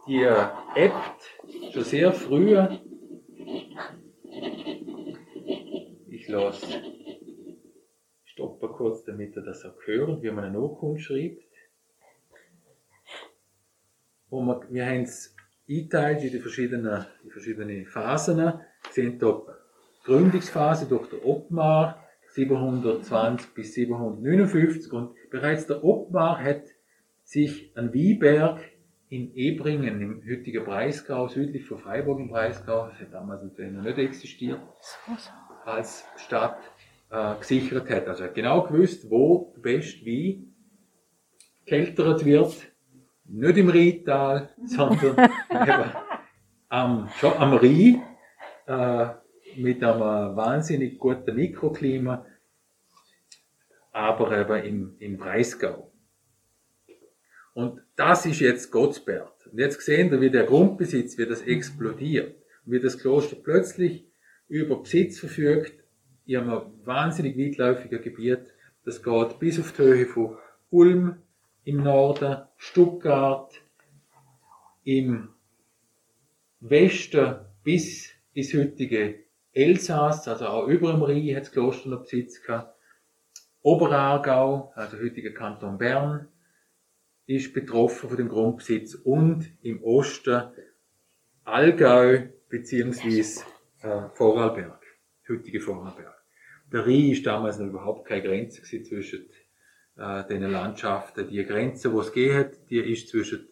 die 0.08 0.26
Abt 0.26 1.38
schon 1.72 1.84
sehr 1.84 2.12
früh, 2.12 2.58
ich 6.10 6.28
lasse 6.28 6.84
stoppen 8.24 8.70
kurz, 8.70 9.04
damit 9.04 9.36
ihr 9.36 9.42
das 9.42 9.66
auch 9.66 9.76
hören, 9.86 10.22
wie 10.22 10.32
man 10.32 10.46
eine 10.46 10.60
Urkunde 10.60 11.00
schreibt. 11.00 11.44
Wo 14.30 14.42
man, 14.42 14.62
wir 14.70 14.86
haben 14.86 15.02
es 15.02 15.36
eingeteilt 15.70 16.24
in 16.24 16.32
die 16.32 16.40
verschiedenen, 16.40 17.06
die 17.24 17.30
verschiedenen 17.30 17.86
Phasen. 17.86 18.54
Sehen 18.92 19.20
hier 19.20 19.46
die 20.02 20.06
Gründungsphase 20.06 20.88
durch 20.88 21.10
den 21.10 21.20
Obmar 21.20 22.04
720 22.32 23.54
bis 23.54 23.74
759 23.74 24.92
und 24.94 25.16
bereits 25.30 25.68
der 25.68 25.84
Obmar 25.84 26.44
hat 26.44 26.64
sich 27.24 27.72
an 27.76 27.94
Wieberg 27.94 28.60
in 29.10 29.34
Ebringen 29.36 30.02
im 30.02 30.24
heutigen 30.28 30.64
Breisgau, 30.64 31.28
südlich 31.28 31.66
von 31.66 31.80
Freiburg 31.80 32.20
im 32.20 32.30
Breisgau, 32.30 32.88
das 32.88 33.00
hat 33.00 33.14
damals 33.14 33.44
natürlich 33.44 33.72
noch 33.72 33.84
nicht 33.84 33.98
existiert, 33.98 34.60
als 35.66 36.06
Stadt 36.18 36.60
äh, 37.10 37.36
gesichert 37.40 37.90
hat. 37.90 38.08
Also 38.08 38.24
er 38.24 38.30
hat 38.30 38.36
genau 38.36 38.62
gewusst, 38.64 39.10
wo 39.10 39.54
best 39.58 40.06
wie 40.06 40.48
keltert 41.66 42.24
wird 42.24 42.56
nicht 43.30 43.58
im 43.58 43.70
Rheintal, 43.70 44.50
sondern 44.66 45.30
am, 46.70 47.10
schon 47.18 47.34
am 47.34 47.54
Rhein, 47.54 48.02
äh, 48.68 49.08
mit 49.56 49.84
einem 49.84 50.36
wahnsinnig 50.36 51.00
guten 51.00 51.36
Mikroklima, 51.36 52.26
aber 53.92 54.38
eben 54.40 54.66
im, 54.66 54.96
im 55.00 55.18
Breisgau. 55.18 55.92
Und 57.54 57.82
das 57.96 58.26
ist 58.26 58.40
jetzt 58.40 58.72
Gottsbert. 58.72 59.48
Und 59.48 59.60
jetzt 59.60 59.82
sehen 59.82 60.12
wir, 60.12 60.22
wie 60.22 60.30
der 60.30 60.46
Grundbesitz, 60.46 61.18
wie 61.18 61.26
das 61.26 61.42
explodiert. 61.42 62.36
Wie 62.66 62.80
das 62.80 63.00
Kloster 63.00 63.36
plötzlich 63.36 64.06
über 64.48 64.82
Besitz 64.82 65.20
verfügt, 65.20 65.84
in 66.26 66.38
einem 66.38 66.62
wahnsinnig 66.86 67.38
weitläufigen 67.38 68.02
Gebiet. 68.02 68.42
Das 68.86 69.04
geht 69.04 69.40
bis 69.40 69.60
auf 69.60 69.72
die 69.72 69.82
Höhe 69.82 70.06
von 70.06 70.38
Ulm, 70.70 71.18
im 71.70 71.84
Norden, 71.84 72.42
Stuttgart 72.58 73.54
im 74.84 75.30
Westen 76.62 77.36
bis 77.64 78.10
ins 78.34 78.56
heutige 78.56 79.24
Elsass, 79.54 80.28
also 80.28 80.48
auch 80.48 80.68
über 80.68 80.92
dem 80.92 81.04
Rhein 81.04 81.36
hat 81.36 81.44
das 81.44 81.52
Kloster 81.52 81.90
noch 81.90 82.02
Besitz 82.02 82.42
gehabt. 82.42 82.76
Oberaargau, 83.62 84.72
also 84.74 84.98
heutiger 84.98 85.30
Kanton 85.32 85.78
Bern, 85.78 86.28
ist 87.28 87.54
betroffen 87.54 88.10
von 88.10 88.18
dem 88.18 88.30
Grundbesitz 88.30 88.96
und 88.96 89.46
im 89.62 89.84
Osten 89.84 90.50
Allgäu 91.44 92.30
beziehungsweise 92.50 93.44
äh, 93.84 94.10
Vorarlberg, 94.16 94.84
heutige 95.28 95.60
Vorarlberg. 95.60 96.16
Der 96.72 96.88
Rhein 96.88 97.12
ist 97.12 97.28
damals 97.28 97.60
noch 97.60 97.68
überhaupt 97.68 98.08
keine 98.08 98.24
Grenze 98.24 98.64
zwischen 98.64 99.30
äh, 100.00 100.26
den 100.28 100.44
Landschaften. 100.44 101.28
Die 101.28 101.44
Grenze, 101.44 101.92
wo 101.92 102.00
es 102.00 102.12
geht, 102.14 102.70
die 102.70 102.80
ist 102.80 103.10
zwischen 103.10 103.48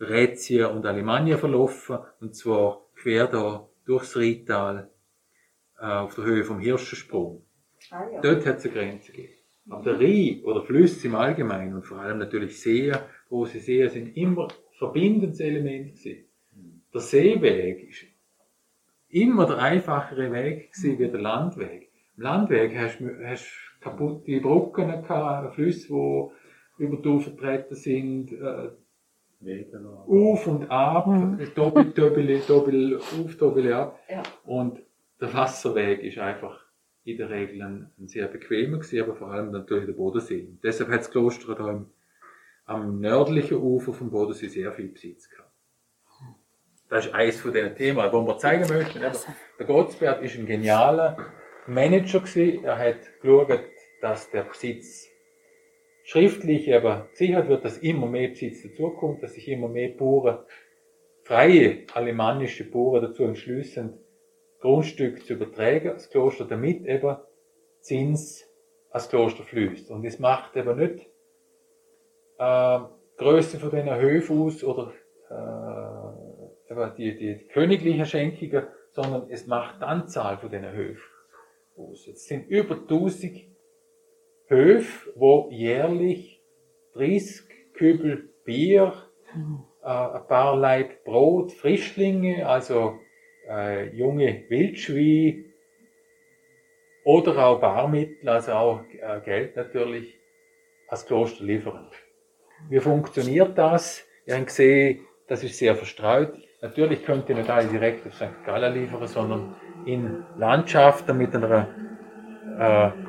Rätien 0.00 0.66
und 0.66 0.86
Alemannia 0.86 1.38
verlaufen, 1.38 1.98
und 2.20 2.36
zwar 2.36 2.82
quer 2.94 3.26
da 3.26 3.68
durchs 3.84 4.16
Rheintal 4.16 4.90
äh, 5.80 5.86
auf 5.86 6.14
der 6.14 6.24
Höhe 6.24 6.44
vom 6.44 6.60
Hirschensprung. 6.60 7.44
Ah, 7.90 8.04
ja. 8.12 8.20
Dort 8.20 8.46
hat 8.46 8.58
es 8.58 8.64
eine 8.64 8.74
Grenze 8.74 9.12
gegeben. 9.12 9.34
Aber 9.70 9.82
der 9.84 10.00
Rhein 10.00 10.42
oder 10.44 10.62
Flüsse 10.62 11.06
im 11.06 11.14
Allgemeinen 11.14 11.74
und 11.74 11.86
vor 11.86 11.98
allem 11.98 12.18
natürlich 12.18 12.60
Seen, 12.60 12.96
große 13.28 13.58
Seen, 13.58 13.88
sind 13.90 14.16
immer 14.16 14.48
verbindendes 14.78 15.40
Element 15.40 15.96
gewesen. 15.96 16.24
Der 16.92 17.00
Seeweg 17.00 17.88
ist 17.88 18.04
immer 19.10 19.46
der 19.46 19.58
einfachere 19.58 20.32
Weg 20.32 20.72
gewesen 20.72 20.98
wie 20.98 21.08
der 21.08 21.20
Landweg. 21.20 21.90
Im 22.16 22.22
Landweg 22.22 22.76
hast 22.76 23.00
du 23.00 23.06
kaputte 23.90 24.40
Brücken 24.40 24.88
gehabt, 24.88 25.54
Flüsse, 25.54 25.88
die 25.88 26.84
über 26.84 26.96
die 26.96 27.20
vertreten 27.20 27.74
sind, 27.74 28.32
äh, 28.32 28.70
auf 30.06 30.46
und 30.46 30.70
ab, 30.70 31.06
mhm. 31.06 31.38
doppel, 31.54 31.92
doppel, 31.92 32.40
doppel 32.46 32.96
auf, 32.98 33.36
doppel 33.36 33.72
ab. 33.72 33.98
Ja. 34.08 34.22
Und 34.44 34.80
der 35.20 35.32
Wasserweg 35.32 36.02
ist 36.02 36.18
einfach 36.18 36.64
in 37.04 37.16
der 37.16 37.30
Regel 37.30 37.62
ein, 37.62 37.90
ein 37.98 38.08
sehr 38.08 38.26
bequemer 38.26 38.78
gewesen, 38.78 39.02
aber 39.02 39.14
vor 39.14 39.30
allem 39.30 39.50
natürlich 39.52 39.86
der 39.86 39.92
Bodensee. 39.92 40.46
Und 40.48 40.62
deshalb 40.62 40.90
hat 40.90 41.00
das 41.00 41.10
Kloster 41.10 41.54
da 41.54 41.70
im, 41.70 41.86
am 42.66 43.00
nördlichen 43.00 43.58
Ufer 43.58 43.92
vom 43.92 44.10
Bodensee 44.10 44.48
sehr 44.48 44.72
viel 44.72 44.88
Besitz 44.88 45.30
gehabt. 45.30 45.48
Das 46.88 47.06
ist 47.06 47.14
eines 47.14 47.40
von 47.40 47.52
diesen 47.52 47.74
Themen, 47.74 48.12
wo 48.12 48.26
wir 48.26 48.38
zeigen 48.38 48.66
möchten. 48.68 49.00
Der 49.00 49.66
Gottsberg 49.66 50.22
ist 50.22 50.38
ein 50.38 50.46
genialer 50.46 51.16
Manager 51.66 52.20
gewesen. 52.20 52.64
Er 52.64 52.78
hat 52.78 53.20
geschaut, 53.20 53.60
dass 54.00 54.30
der 54.30 54.42
Besitz 54.42 55.08
schriftlich 56.04 56.72
aber 56.74 57.08
gesichert 57.10 57.48
wird, 57.48 57.64
dass 57.64 57.78
immer 57.78 58.06
mehr 58.06 58.28
Besitz 58.28 58.62
dazukommt, 58.62 59.22
dass 59.22 59.34
sich 59.34 59.48
immer 59.48 59.68
mehr 59.68 59.90
Bauern, 59.90 60.38
freie 61.22 61.84
alemannische 61.92 62.64
Bauern 62.64 63.02
dazu 63.02 63.24
entschließen, 63.24 63.98
Grundstück 64.60 65.24
zu 65.24 65.34
übertragen, 65.34 65.90
das 65.94 66.10
Kloster, 66.10 66.44
damit 66.44 66.86
eben 66.86 67.16
Zins 67.80 68.48
als 68.90 69.08
Kloster 69.08 69.44
fließt. 69.44 69.90
Und 69.90 70.04
es 70.04 70.18
macht 70.18 70.56
eben 70.56 70.78
nicht 70.78 71.06
äh, 72.38 72.78
Größe 73.18 73.58
von 73.58 73.70
diesen 73.70 73.94
Höfen 73.94 74.42
aus 74.42 74.64
oder 74.64 74.92
äh, 75.30 76.90
die, 76.96 77.16
die 77.16 77.46
königlichen 77.48 78.06
Schenkungen, 78.06 78.66
sondern 78.92 79.30
es 79.30 79.46
macht 79.46 79.80
die 79.80 79.84
Anzahl 79.84 80.38
von 80.38 80.50
diesen 80.50 80.72
Höfen 80.72 81.02
aus. 81.76 82.06
Es 82.08 82.26
sind 82.26 82.48
über 82.48 82.76
1000 82.76 83.57
Höfe, 84.48 85.10
wo 85.14 85.48
jährlich 85.50 86.42
30 86.94 87.74
Kübel 87.74 88.30
Bier, 88.44 88.94
äh, 89.82 89.86
ein 89.86 90.26
paar 90.26 90.56
Leib 90.56 91.04
Brot, 91.04 91.52
Frischlinge, 91.52 92.48
also 92.48 92.98
äh, 93.48 93.94
junge 93.94 94.44
Wildschweine 94.48 95.44
oder 97.04 97.46
auch 97.46 97.60
Barmittel, 97.60 98.28
also 98.28 98.52
auch 98.52 98.80
äh, 99.00 99.20
Geld 99.24 99.56
natürlich, 99.56 100.18
als 100.88 101.06
Kloster 101.06 101.44
liefern. 101.44 101.90
Wie 102.68 102.80
funktioniert 102.80 103.56
das? 103.56 104.04
Ihr 104.26 104.36
habt 104.36 104.46
gesehen, 104.46 105.06
das 105.26 105.44
ist 105.44 105.58
sehr 105.58 105.76
verstreut. 105.76 106.32
Natürlich 106.60 107.04
könnt 107.04 107.28
ihr 107.28 107.36
nicht 107.36 107.50
alle 107.50 107.68
direkt 107.68 108.06
auf 108.06 108.14
St. 108.14 108.44
Gallen 108.44 108.74
liefern, 108.74 109.06
sondern 109.06 109.56
in 109.86 110.24
Landschaften 110.36 111.16
mit 111.16 111.34
einer 111.34 111.68
äh, 112.58 113.07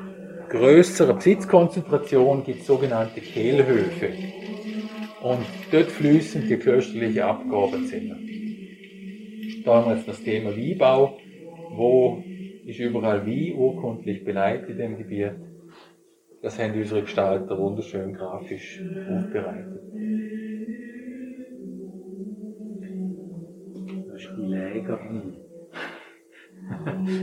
größeren 0.50 1.16
Besitzkonzentration 1.16 2.44
gibt 2.44 2.60
es 2.60 2.66
sogenannte 2.66 3.20
Kehlhöfe. 3.20 4.08
Und 5.22 5.46
dort 5.70 5.90
fließen 5.92 6.48
die 6.48 6.56
klösterlichen 6.56 7.22
Abgabenzimmer. 7.22 8.16
Da 9.64 9.74
haben 9.74 9.90
wir 9.90 9.96
jetzt 9.96 10.08
das 10.08 10.22
Thema 10.22 10.54
Wiebau. 10.56 11.18
Wo 11.70 12.22
ist 12.66 12.80
überall 12.80 13.24
wie 13.26 13.54
urkundlich 13.54 14.24
beleidigt 14.24 14.70
in 14.70 14.78
dem 14.78 14.98
Gebiet? 14.98 15.32
Das 16.42 16.58
haben 16.58 16.74
unsere 16.74 17.02
Gestalter 17.02 17.58
wunderschön 17.58 18.14
grafisch 18.14 18.80
aufbereitet. 18.80 19.80
Das 24.08 24.20
ist 24.20 24.30
die 24.36 24.46
Läger. 24.46 24.98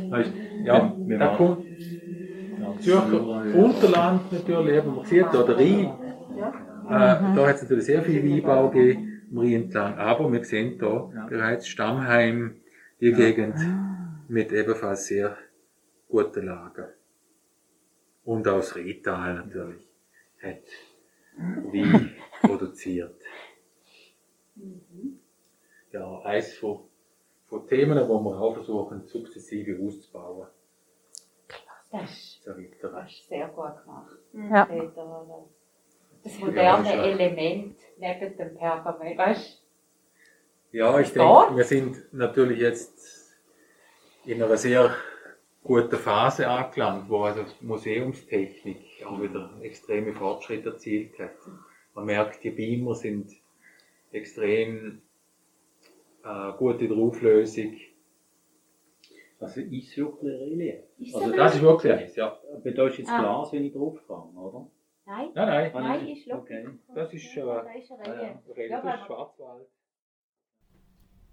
weißt, 0.09 0.33
ja, 0.65 0.95
da 1.19 1.35
kommt 1.35 1.65
Zürcher 2.79 3.55
Unterland 3.55 4.31
natürlich, 4.31 4.75
eben, 4.75 4.95
man 4.95 5.05
sieht 5.05 5.25
da 5.31 5.43
der 5.43 5.57
Rhein. 5.57 5.93
Äh, 6.87 7.35
da 7.35 7.47
hat 7.47 7.55
es 7.55 7.63
natürlich 7.63 7.85
sehr 7.85 8.01
viel 8.01 8.23
Weinbau 8.23 8.69
gegeben, 8.69 9.21
am 9.31 9.39
Rhein 9.39 9.53
entlang. 9.53 9.97
Aber 9.97 10.31
wir 10.31 10.43
sehen 10.43 10.77
da 10.77 11.09
bereits 11.29 11.67
Stammheim, 11.67 12.55
die 12.99 13.11
Gegend 13.11 13.55
mit 14.27 14.51
ebenfalls 14.51 15.05
sehr 15.07 15.37
guten 16.09 16.45
Lagen 16.45 16.85
und 18.23 18.47
aus 18.47 18.75
Rital 18.75 19.35
natürlich 19.35 19.87
hat 20.41 20.63
Wein 21.37 22.15
produziert. 22.41 23.21
Ja, 25.91 26.21
eins 26.23 26.53
von, 26.55 26.79
von 27.47 27.67
Themen, 27.67 27.97
wo 28.07 28.19
wir 28.19 28.39
auch 28.39 28.53
versuchen, 28.53 29.05
sukzessive 29.05 29.81
auszubauen. 29.81 30.47
Das, 31.91 32.41
das 32.43 32.57
ist 32.57 33.27
sehr 33.29 33.47
gut 33.47 33.83
gemacht. 33.85 34.11
Ja. 34.33 34.67
Das 36.23 36.39
moderne 36.39 36.89
ja, 36.89 37.03
Element 37.03 37.77
neben 37.97 38.37
dem 38.37 38.55
Pergament, 38.55 39.17
weißt 39.17 39.63
Ja, 40.71 40.99
ich 40.99 41.13
denke, 41.13 41.55
wir 41.55 41.63
sind 41.63 42.13
natürlich 42.13 42.59
jetzt 42.59 43.37
in 44.25 44.43
einer 44.43 44.57
sehr 44.57 44.93
guten 45.63 45.97
Phase 45.97 46.47
angelangt, 46.47 47.09
wo 47.09 47.23
also 47.23 47.45
Museumstechnik 47.61 49.05
auch 49.05 49.21
wieder 49.21 49.51
extreme 49.61 50.13
Fortschritte 50.13 50.69
erzielt 50.69 51.17
hat. 51.19 51.35
Man 51.93 52.05
merkt, 52.05 52.43
die 52.43 52.51
Beamer 52.51 52.95
sind 52.95 53.31
extrem 54.11 55.01
äh, 56.23 56.51
gut 56.57 56.81
in 56.81 56.89
der 56.89 56.97
Auflösung. 56.97 57.77
Also 59.39 59.61
ist 59.61 59.97
wirklich 59.97 60.33
Relief. 60.33 60.75
Also 61.13 61.31
das 61.31 61.55
ist 61.55 61.61
wirklich 61.61 61.93
eins, 61.93 62.15
ja. 62.15 62.37
Bedeutet 62.63 62.99
jetzt 62.99 63.11
ah. 63.11 63.19
Glas, 63.19 63.53
wenn 63.53 63.65
ich 63.65 63.73
drauf 63.73 63.99
kann, 64.07 64.35
oder? 64.35 64.67
Nein, 65.05 65.29
nein, 65.35 65.47
nein. 65.47 65.71
nein, 65.73 65.83
nein 65.83 66.07
ist 66.07 66.31
okay. 66.31 66.67
Das 66.93 67.13
ist, 67.13 67.37
äh, 67.37 67.39
ja, 67.39 67.69
ist 68.79 69.05
Schwarzwald. 69.05 69.67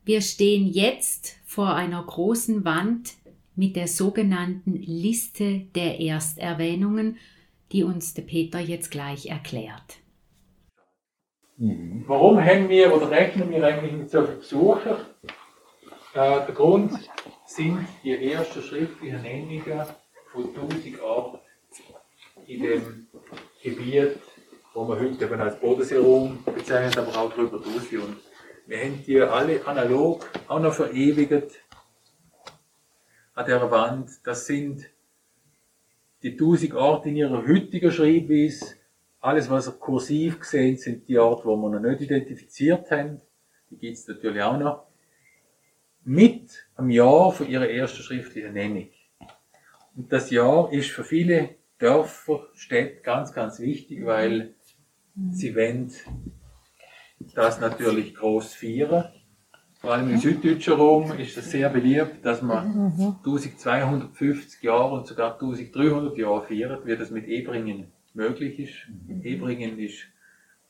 Wir 0.04 0.20
stehen 0.20 0.66
jetzt 0.66 1.38
vor 1.46 1.74
einer 1.74 2.04
großen 2.04 2.64
Wand 2.64 3.14
mit 3.56 3.74
der 3.74 3.88
sogenannten 3.88 4.74
Liste 4.74 5.60
der 5.74 5.98
Ersterwähnungen, 5.98 7.16
die 7.72 7.84
uns 7.84 8.14
der 8.14 8.22
Peter 8.22 8.60
jetzt 8.60 8.90
gleich 8.90 9.26
erklärt. 9.26 9.98
Mhm. 11.56 12.04
Warum 12.06 12.38
haben 12.38 12.68
wir 12.68 12.94
oder 12.94 13.10
rechnen 13.10 13.50
wir 13.50 13.64
eigentlich 13.64 13.92
mit 13.92 14.10
solchen 14.10 14.38
Besuchern? 14.38 14.98
Äh, 16.14 16.46
der 16.46 16.54
Grund 16.54 16.92
sind 17.46 17.86
die 18.02 18.32
ersten 18.32 18.62
schriftlichen 18.62 19.22
Nennungen 19.22 19.86
von 20.32 20.48
1000 20.48 21.00
Orten 21.00 21.38
in 22.46 22.62
dem 22.62 23.06
Gebiet, 23.62 24.18
wo 24.72 24.86
wir 24.88 24.98
heute 24.98 25.24
eben 25.24 25.40
als 25.40 25.60
Bodenseeraum 25.60 26.42
bezeichnen, 26.44 27.06
aber 27.06 27.16
auch 27.16 27.30
darüber 27.30 27.62
hinaus. 27.62 27.92
Und 27.92 28.16
wir 28.66 28.78
haben 28.78 29.04
die 29.06 29.20
alle 29.20 29.66
analog 29.66 30.28
auch 30.48 30.60
noch 30.60 30.74
verewigt 30.74 31.60
an 33.34 33.46
der 33.46 33.70
Wand, 33.70 34.10
das 34.24 34.46
sind 34.46 34.88
die 36.22 36.32
1000 36.32 36.74
Orte 36.74 37.08
in 37.08 37.16
ihrer 37.16 37.46
heutigen 37.46 37.90
Schreibweise. 37.90 38.76
Alles, 39.20 39.50
was 39.50 39.68
ihr 39.68 39.72
kursiv 39.72 40.40
gesehen, 40.40 40.76
sind 40.76 41.08
die 41.08 41.18
Orte, 41.18 41.42
die 41.42 41.48
wir 41.48 41.68
noch 41.68 41.80
nicht 41.80 42.02
identifiziert 42.02 42.90
haben. 42.90 43.20
Die 43.70 43.76
gibt 43.76 43.98
es 43.98 44.06
natürlich 44.06 44.42
auch 44.42 44.58
noch. 44.58 44.86
Mit 46.04 46.66
einem 46.76 46.90
Jahr 46.90 47.32
von 47.32 47.48
ihrer 47.48 47.68
ersten 47.68 48.02
schriftlichen 48.02 48.52
Nennung. 48.52 48.88
Und 49.96 50.12
das 50.12 50.30
Jahr 50.30 50.72
ist 50.72 50.90
für 50.90 51.04
viele 51.04 51.56
Dörfer, 51.78 52.46
Städte 52.54 53.00
ganz, 53.02 53.32
ganz 53.32 53.60
wichtig, 53.60 54.04
weil 54.04 54.54
sie 55.32 55.54
wollen 55.54 55.92
das 57.34 57.60
natürlich 57.60 58.14
groß 58.14 58.54
feiern. 58.54 59.12
Vor 59.80 59.92
allem 59.92 60.10
im 60.10 60.18
süddeutschen 60.18 60.74
Raum 60.74 61.12
ist 61.18 61.36
es 61.36 61.50
sehr 61.50 61.68
beliebt, 61.68 62.24
dass 62.24 62.40
man 62.40 62.92
1250 63.18 64.62
Jahre 64.62 64.94
und 64.94 65.06
sogar 65.06 65.34
1300 65.34 66.16
Jahre 66.16 66.46
feiert, 66.46 66.86
wie 66.86 66.96
das 66.96 67.10
mit 67.10 67.26
Ebringen 67.26 67.92
möglich 68.14 68.58
ist. 68.58 68.74
Ebringen 69.22 69.78
ist 69.78 70.06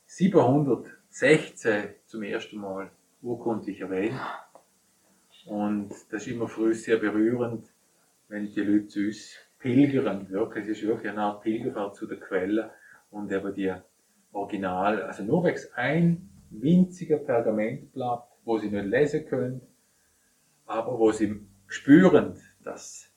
716 0.07 1.83
zum 2.05 2.23
ersten 2.23 2.57
Mal 2.57 2.91
urkundlich 3.21 3.79
erwähnt. 3.81 4.19
Und 5.45 5.91
das 6.09 6.25
ist 6.25 6.33
immer 6.33 6.47
früh 6.47 6.73
sehr 6.73 6.97
berührend, 6.97 7.67
wenn 8.27 8.47
die 8.47 8.61
Leute 8.61 8.87
zu 8.87 8.99
uns 9.01 9.35
pilgern. 9.59 10.29
Wirklich, 10.29 10.67
es 10.67 10.77
ist 10.77 10.87
wirklich 10.87 11.11
eine 11.11 11.21
Art 11.21 11.43
Pilgerfahrt 11.43 11.95
zu 11.95 12.07
der 12.07 12.19
Quelle 12.19 12.71
und 13.11 13.31
eben 13.31 13.53
die 13.53 13.73
Original, 14.31 15.03
also 15.03 15.23
nur 15.23 15.43
wegen 15.43 15.59
ein 15.75 16.29
winziger 16.49 17.17
Pergamentblatt 17.17 18.27
wo 18.45 18.59
sie 18.59 18.69
nicht 18.69 18.85
lesen 18.85 19.25
können, 19.25 19.61
aber 20.65 20.97
wo 20.97 21.11
sie 21.11 21.41
spüren, 21.67 22.39
dass 22.63 23.09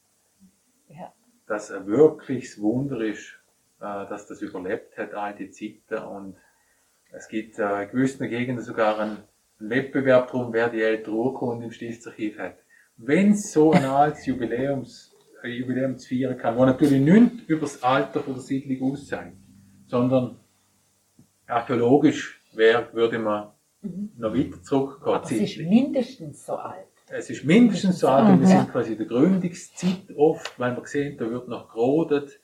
ja. 0.88 1.12
das 1.46 1.70
ein 1.70 1.86
wirkliches 1.86 2.60
Wunder 2.60 3.00
ist, 3.00 3.38
äh, 3.78 4.08
dass 4.08 4.26
das 4.26 4.42
überlebt 4.42 4.96
hat, 4.96 5.14
all 5.14 5.34
die 5.34 5.50
Zeiten. 5.50 6.02
Und 6.04 6.36
es 7.12 7.28
gibt 7.28 7.58
äh, 7.58 7.84
in 7.84 7.90
gewissen 7.90 8.28
Gegenden 8.28 8.64
sogar 8.64 8.98
einen, 8.98 9.18
Wettbewerb 9.58 10.30
darum, 10.30 10.52
wer 10.52 10.68
die 10.68 10.82
ältere 10.82 11.14
Urkunde 11.14 11.66
im 11.66 11.72
Stiftsarchiv 11.72 12.38
hat. 12.38 12.56
Wenn 12.96 13.32
es 13.32 13.52
so 13.52 13.72
ein 13.72 13.84
altes 13.84 14.26
Jubiläums, 14.26 15.14
ein 15.42 15.52
Jubiläum 15.52 15.98
zu 15.98 16.08
feiern 16.08 16.36
kann, 16.36 16.56
wo 16.56 16.64
natürlich 16.64 17.00
nicht 17.00 17.48
über 17.48 17.62
das 17.62 17.82
Alter 17.82 18.20
von 18.20 18.34
der 18.34 18.42
Siedlung 18.42 18.92
aussagt, 18.92 19.36
sondern 19.86 20.40
archäologisch 21.46 22.40
wäre, 22.54 22.92
würde 22.92 23.18
man 23.18 23.48
mhm. 23.82 24.10
noch 24.16 24.34
weiter 24.34 24.62
zurückgehen. 24.62 25.14
Aber 25.14 25.24
es 25.24 25.32
ist 25.32 25.58
mindestens 25.58 26.44
so 26.44 26.54
alt. 26.54 26.86
Es 27.10 27.30
ist 27.30 27.44
mindestens 27.44 28.00
so 28.00 28.08
alt 28.08 28.28
und 28.28 28.40
wir 28.40 28.48
sind 28.48 28.70
quasi 28.70 28.92
in 28.92 28.98
der 28.98 29.06
Gründungszeit 29.06 30.14
oft, 30.14 30.58
weil 30.58 30.74
man 30.74 30.84
sieht, 30.84 31.20
da 31.20 31.30
wird 31.30 31.48
noch 31.48 31.68
gerodet, 31.72 32.38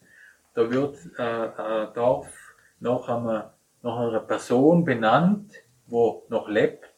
da 0.54 0.70
wird 0.70 0.96
äh, 1.18 1.22
ein 1.22 1.92
Dorf 1.94 2.32
nach 2.80 3.08
einer, 3.08 3.54
nach 3.82 3.98
einer 3.98 4.20
Person 4.20 4.84
benannt, 4.84 5.52
wo 5.86 6.24
noch 6.30 6.48
lebt. 6.48 6.93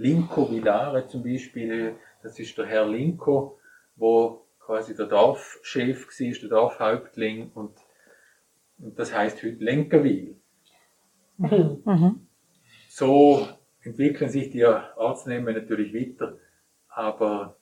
Linko 0.00 0.46
Villare 0.46 1.06
zum 1.06 1.22
Beispiel, 1.22 1.94
das 2.22 2.38
ist 2.38 2.56
der 2.56 2.64
Herr 2.64 2.88
Linko, 2.88 3.58
wo 3.96 4.46
quasi 4.58 4.96
der 4.96 5.06
Dorfchef 5.06 6.06
war, 6.06 6.38
der 6.40 6.48
Dorfhäuptling 6.48 7.50
und, 7.52 7.72
und 8.78 8.98
das 8.98 9.14
heißt 9.14 9.42
heute 9.42 9.62
Lenkerwil. 9.62 10.36
Mhm. 11.36 12.26
So 12.88 13.46
entwickeln 13.82 14.30
sich 14.30 14.48
die 14.50 14.64
Ortsnamen 14.64 15.54
natürlich 15.54 15.92
weiter, 15.92 16.38
aber 16.88 17.56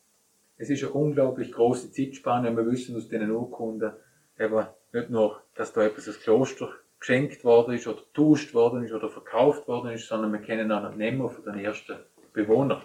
es 0.59 0.71
ist 0.71 0.85
eine 0.85 0.93
unglaublich 0.93 1.51
große 1.51 1.91
Zeitspanne. 1.91 2.57
Wir 2.57 2.67
wissen 2.67 2.97
aus 2.97 3.09
den 3.09 3.29
Urkunden, 3.31 3.93
eben 4.39 4.67
nicht 4.93 5.11
nur, 5.11 5.43
dass 5.57 5.73
da 5.73 5.83
etwas 5.83 6.07
als 6.07 6.21
Kloster 6.21 6.71
geschenkt 7.01 7.43
worden 7.45 7.75
ist 7.75 7.89
oder 7.89 8.03
getauscht 8.03 8.55
worden 8.55 8.85
ist 8.85 8.93
oder 8.93 9.09
verkauft 9.09 9.67
worden 9.67 9.91
ist, 9.91 10.07
sondern 10.07 10.33
wir 10.33 10.41
kennen 10.41 10.71
auch 10.71 10.89
den 10.89 10.99
Namen 10.99 11.29
von 11.29 11.45
den 11.45 11.65
ersten 11.65 11.97
Bewohnern, 12.39 12.83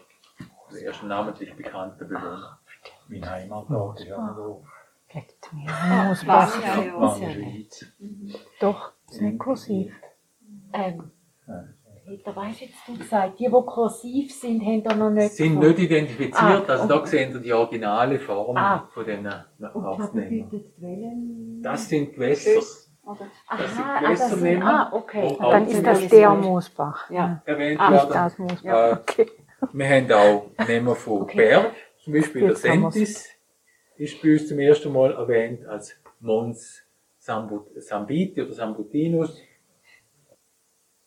den 0.72 0.86
ersten 0.86 1.08
namentlich 1.08 1.56
bekannten 1.56 2.08
Bewohner. 2.08 2.60
Mein 3.08 3.30
Heimatort 3.30 4.00
ist 4.00 4.08
ja 4.08 4.18
mir. 5.52 6.08
Mosbach. 6.08 6.52
Doch, 8.60 8.92
ist 9.10 9.22
nicht 9.22 9.38
kursiv. 9.38 9.94
Ähm, 10.74 11.12
da 12.26 12.36
weiss 12.36 12.62
jetzt 12.62 12.76
du 12.88 12.98
gesagt, 12.98 13.40
die, 13.40 13.46
die 13.46 13.52
kursiv 13.52 14.34
sind, 14.34 14.62
haben 14.64 14.84
da 14.84 14.96
noch 14.96 15.12
nicht. 15.12 15.34
Sind 15.34 15.60
nicht 15.60 15.80
identifiziert, 15.80 16.36
ah, 16.36 16.58
okay. 16.58 16.72
also 16.72 16.88
da 16.88 17.06
sehen 17.06 17.34
wir 17.34 17.40
die 17.40 17.54
originale 17.54 18.20
Form 18.20 18.58
ah. 18.58 18.90
von 18.92 19.06
diesen 19.06 19.30
Ortsnamen. 19.74 21.62
Das 21.62 21.88
sind 21.88 22.14
Gewässer. 22.14 22.60
Oder? 23.06 23.28
Das 23.50 23.76
sind 23.76 23.86
Gewässernamen. 24.00 24.64
Ah, 24.64 24.90
okay. 24.94 25.38
Dann 25.40 25.68
ist 25.68 25.86
das 25.86 26.08
der 26.08 26.30
Moosbach. 26.32 27.10
Ja. 27.12 27.42
Erwähnt 27.46 27.80
ah, 27.80 27.92
werden. 27.92 28.10
Das 28.12 28.38
Moosbach. 28.40 28.74
Äh, 28.74 28.94
okay. 28.94 29.28
Wir 29.72 29.90
haben 29.90 30.12
auch 30.12 30.52
Namen 30.58 30.96
von 30.96 31.22
okay. 31.22 31.38
Berg, 31.38 31.76
zum 32.04 32.14
Beispiel 32.14 32.48
der 32.48 32.56
Sentis 32.56 33.30
ist 33.98 34.22
bei 34.22 34.34
uns 34.34 34.48
zum 34.48 34.60
ersten 34.60 34.92
Mal 34.92 35.14
erwähnt 35.14 35.66
als 35.66 35.96
Mons 36.20 36.84
Sambiti 37.18 38.42
oder 38.42 38.54
Sambutinus 38.54 39.42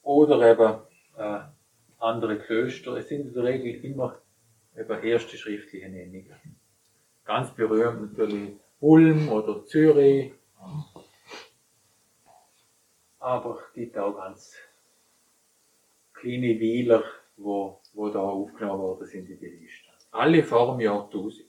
oder 0.02 0.50
eben 0.50 0.80
äh, 1.18 1.40
andere 1.98 2.38
Klöster. 2.38 2.96
Es 2.96 3.08
sind 3.08 3.26
in 3.26 3.34
der 3.34 3.44
Regel 3.44 3.84
immer 3.84 4.18
eben 4.76 5.02
erste 5.02 5.36
schriftliche 5.36 5.88
Nennungen. 5.88 6.56
Ganz 7.24 7.50
berühmt 7.50 8.00
natürlich 8.00 8.52
Ulm 8.80 9.28
oder 9.28 9.64
Zürich. 9.66 10.32
Aber 13.18 13.58
es 13.58 13.74
gibt 13.74 13.98
auch 13.98 14.16
ganz 14.16 14.56
kleine 16.14 16.60
Weiler, 16.60 17.02
wo, 17.36 17.80
wo 17.92 18.08
da 18.08 18.20
aufgenommen 18.20 18.82
worden 18.82 19.06
sind 19.06 19.28
in 19.28 19.38
die 19.38 19.46
Liste. 19.46 19.88
Alle 20.10 20.42
vor 20.42 20.72
dem 20.72 20.80
Jahr 20.80 21.04
1000. 21.04 21.46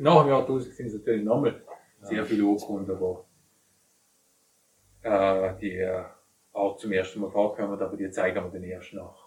Nach 0.00 0.22
dem 0.22 0.28
Jahr 0.30 0.40
1000 0.40 0.74
sind 0.74 0.86
es 0.86 0.94
natürlich 0.94 1.24
nochmal 1.24 1.62
sehr 2.00 2.24
viele 2.24 2.44
Urkunden, 2.44 2.98
wo 2.98 3.24
äh, 5.02 5.54
die 5.60 5.76
äh, 5.76 6.04
auch 6.52 6.76
zum 6.76 6.92
ersten 6.92 7.20
Mal 7.20 7.30
vorkommen, 7.30 7.80
aber 7.80 7.96
die 7.96 8.10
zeigen 8.10 8.42
wir 8.42 8.50
dann 8.50 8.62
erst 8.62 8.94
nach 8.94 9.24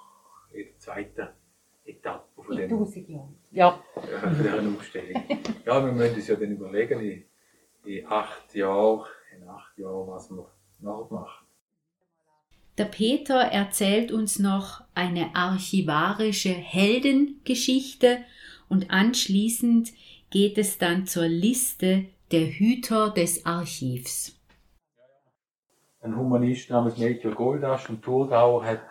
in 0.51 0.65
der 0.65 0.77
zweiten 0.79 1.27
Etappe 1.85 2.41
von 2.41 2.55
dem. 2.55 2.69
Jahren. 2.69 3.35
Ja. 3.51 3.83
Von 4.21 4.35
dieser 4.35 4.77
Ausstellung. 4.77 5.23
ja, 5.65 5.85
wir 5.85 5.91
müssen 5.91 6.15
uns 6.15 6.27
ja 6.27 6.35
dann 6.35 6.51
überlegen, 6.51 6.99
in, 6.99 7.23
in 7.85 8.07
acht 8.07 8.53
Jahren, 8.55 9.05
in 9.35 9.47
acht 9.47 9.77
Jahren, 9.77 10.07
was 10.07 10.29
wir 10.29 10.49
nachmachen. 10.79 11.46
Der 12.77 12.85
Peter 12.85 13.39
erzählt 13.39 14.11
uns 14.11 14.37
noch 14.37 14.83
eine 14.93 15.35
archivarische 15.35 16.49
Heldengeschichte 16.49 18.19
und 18.69 18.91
anschließend 18.91 19.93
geht 20.29 20.59
es 20.59 20.77
dann 20.77 21.07
zur 21.07 21.27
Liste 21.27 22.05
der 22.31 22.45
Hüter 22.45 23.09
des 23.09 23.45
Archivs. 23.47 24.39
Ein 26.01 26.15
Humanist 26.15 26.69
namens 26.69 26.97
Melchior 26.97 27.33
Goldasch 27.33 27.89
im 27.89 28.01
Thurgau 28.01 28.61
hat 28.63 28.81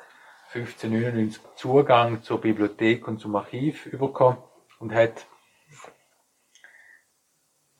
1599 0.53 1.41
Zugang 1.55 2.23
zur 2.23 2.41
Bibliothek 2.41 3.07
und 3.07 3.21
zum 3.21 3.37
Archiv 3.37 3.89
bekommen 3.93 4.39
und 4.81 4.93
hat 4.93 5.27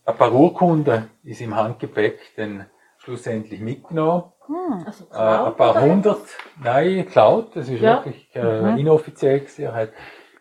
ein 0.05 0.17
paar 0.17 0.33
Urkunden 0.33 1.11
ist 1.25 1.41
im 1.41 1.57
Handgepäck 1.57 2.21
dann 2.37 2.67
schlussendlich 2.99 3.61
mitgenommen. 3.61 4.33
Hm, 4.47 4.85
also 4.87 5.05
äh, 5.13 5.49
ein 5.49 5.57
paar 5.57 5.81
hundert, 5.81 6.21
nein, 6.63 6.97
geklaut, 6.97 7.57
das 7.57 7.69
ist 7.69 7.81
ja. 7.81 8.05
wirklich 8.05 8.29
äh, 8.35 8.61
mhm. 8.61 8.79
inoffiziell 8.79 9.41
gewesen. 9.41 9.75
Hat 9.75 9.91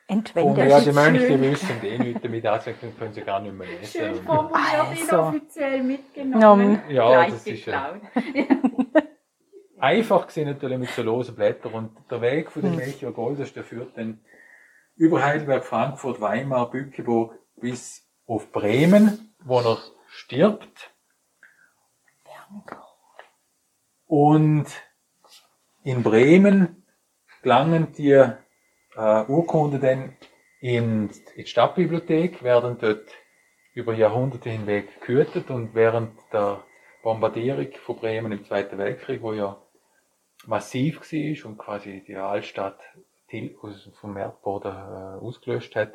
Entwendet. 0.07 0.59
Und 0.59 0.69
ja, 0.69 0.79
die 0.81 0.91
Mönche 0.91 1.41
wissen 1.41 1.83
eh 1.83 1.97
nicht 1.97 2.23
damit 2.23 2.45
anzeichnen, 2.45 2.95
können 2.95 3.13
sie 3.13 3.21
gar 3.21 3.39
nicht 3.39 3.55
mehr 3.55 3.67
lesen. 3.67 3.85
Schön 3.85 4.23
formuliert, 4.23 4.55
also. 4.87 5.15
inoffiziell 5.15 5.83
mitgenommen. 5.83 6.81
Ja, 6.89 7.25
das 7.25 7.47
ist 7.47 7.65
ja. 7.65 7.95
Einfach 9.79 10.27
gesehen 10.27 10.47
natürlich 10.47 10.77
mit 10.77 10.89
so 10.89 11.01
losen 11.01 11.35
Blättern 11.35 11.73
und 11.73 11.97
der 12.09 12.21
Weg 12.21 12.51
von 12.51 12.61
dem 12.61 12.71
hm. 12.71 12.77
Melchior 12.77 13.13
Goldes, 13.13 13.53
der 13.53 13.63
führt 13.63 13.97
dann 13.97 14.19
über 14.95 15.23
Heidelberg, 15.23 15.65
Frankfurt, 15.65 16.21
Weimar, 16.21 16.69
Bückeburg 16.69 17.39
bis 17.55 18.07
auf 18.27 18.51
Bremen, 18.51 19.35
wo 19.43 19.59
er 19.59 19.77
stirbt. 20.07 20.91
Und 24.07 24.65
in 25.83 26.03
Bremen 26.03 26.83
gelangen 27.41 27.93
die 27.93 28.11
äh, 28.11 29.25
Urkunden 29.27 29.81
dann 29.81 30.17
in, 30.59 31.09
in 31.09 31.11
die 31.37 31.45
Stadtbibliothek, 31.45 32.43
werden 32.43 32.77
dort 32.79 33.07
über 33.73 33.93
Jahrhunderte 33.93 34.49
hinweg 34.49 35.01
gehütet 35.01 35.51
und 35.51 35.75
während 35.75 36.17
der 36.31 36.63
Bombardierung 37.03 37.67
von 37.83 37.97
Bremen 37.97 38.31
im 38.31 38.45
Zweiten 38.45 38.77
Weltkrieg, 38.77 39.21
wo 39.21 39.33
ja 39.33 39.61
massiv 40.47 41.01
war 41.01 41.49
und 41.49 41.57
quasi 41.57 42.03
die 42.07 42.15
Altstadt 42.15 42.79
vom 43.99 44.17
Erdboden 44.17 44.71
äh, 44.71 45.19
ausgelöscht 45.23 45.75
hat, 45.75 45.93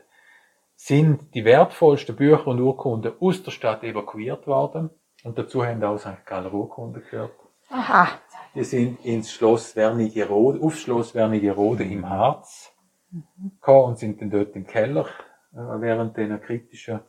sind 0.77 1.35
die 1.35 1.45
wertvollsten 1.45 2.17
Bücher 2.17 2.47
und 2.47 2.61
Urkunden 2.61 3.15
aus 3.19 3.43
der 3.43 3.51
Stadt 3.51 3.83
evakuiert 3.83 4.47
worden. 4.47 4.91
Und 5.25 5.39
dazu 5.39 5.65
haben 5.65 5.83
auch 5.83 5.99
St. 5.99 6.25
Galler 6.27 6.53
Urkunden 6.53 7.03
gehört. 7.03 7.33
Aha. 7.71 8.09
Die 8.57 8.65
sind 8.65 9.05
ins 9.05 9.33
Schloss 9.33 9.77
Wernigerode, 9.77 10.61
aufs 10.61 10.81
Schloss 10.81 11.15
Wernigerode 11.15 11.85
im 11.85 12.09
Harz 12.09 12.75
gekommen 13.55 13.91
und 13.91 13.99
sind 13.99 14.21
dann 14.21 14.31
dort 14.31 14.57
im 14.57 14.67
Keller 14.67 15.07
äh, 15.53 15.81
während 15.81 16.17
dieser 16.17 16.39
kritischen 16.39 17.01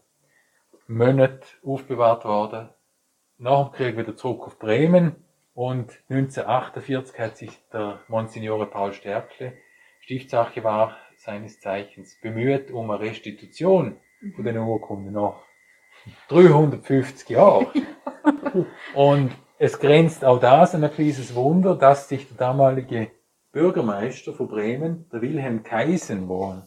Monate 0.88 1.42
aufbewahrt 1.66 2.26
worden. 2.26 2.70
Nach 3.40 3.70
dem 3.70 3.74
Krieg 3.74 3.98
wieder 3.98 4.16
zurück 4.16 4.44
auf 4.44 4.60
Bremen 4.60 5.16
und 5.56 6.00
1948 6.10 7.20
hat 7.20 7.38
sich 7.38 7.52
der 7.74 8.00
Monsignore 8.08 8.68
Paul 8.68 8.94
Stärkle, 8.94 9.54
Stiftsarchivar 10.02 10.96
seines 11.18 11.60
Zeichens, 11.60 12.20
bemüht 12.22 12.70
um 12.70 12.92
eine 12.92 13.00
Restitution 13.00 13.98
von 14.36 14.46
den 14.46 14.60
Urkunden 14.60 15.12
nach 15.12 15.42
350 16.30 17.30
Jahren. 17.30 17.68
und 18.94 19.32
es 19.64 19.78
grenzt 19.78 20.26
auch 20.26 20.40
das 20.40 20.74
an 20.74 20.84
ein 20.84 20.92
kleines 20.92 21.36
Wunder, 21.36 21.76
dass 21.76 22.10
sich 22.10 22.28
der 22.28 22.36
damalige 22.36 23.12
Bürgermeister 23.52 24.34
von 24.34 24.48
Bremen, 24.48 25.08
der 25.14 25.22
Wilhelm 25.22 25.62
Kaisen, 25.62 26.28
der 26.28 26.38
ein 26.38 26.64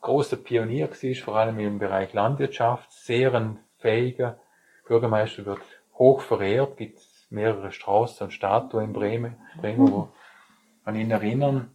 großer 0.00 0.38
Pionier 0.38 0.88
war, 0.88 1.14
vor 1.22 1.36
allem 1.36 1.58
im 1.58 1.78
Bereich 1.78 2.14
Landwirtschaft, 2.14 2.90
sehr 2.92 3.34
ein 3.34 3.58
fähiger 3.76 4.38
Bürgermeister, 4.88 5.44
wird 5.44 5.60
hoch 5.98 6.22
verehrt, 6.22 6.78
gibt 6.78 6.98
mehrere 7.28 7.70
Straßen 7.70 8.24
und 8.24 8.30
Statuen 8.30 8.86
in 8.86 8.92
Bremen, 8.94 9.36
Bremen 9.58 9.92
wo 9.92 10.08
an 10.84 10.96
ihn 10.96 11.10
erinnern, 11.10 11.72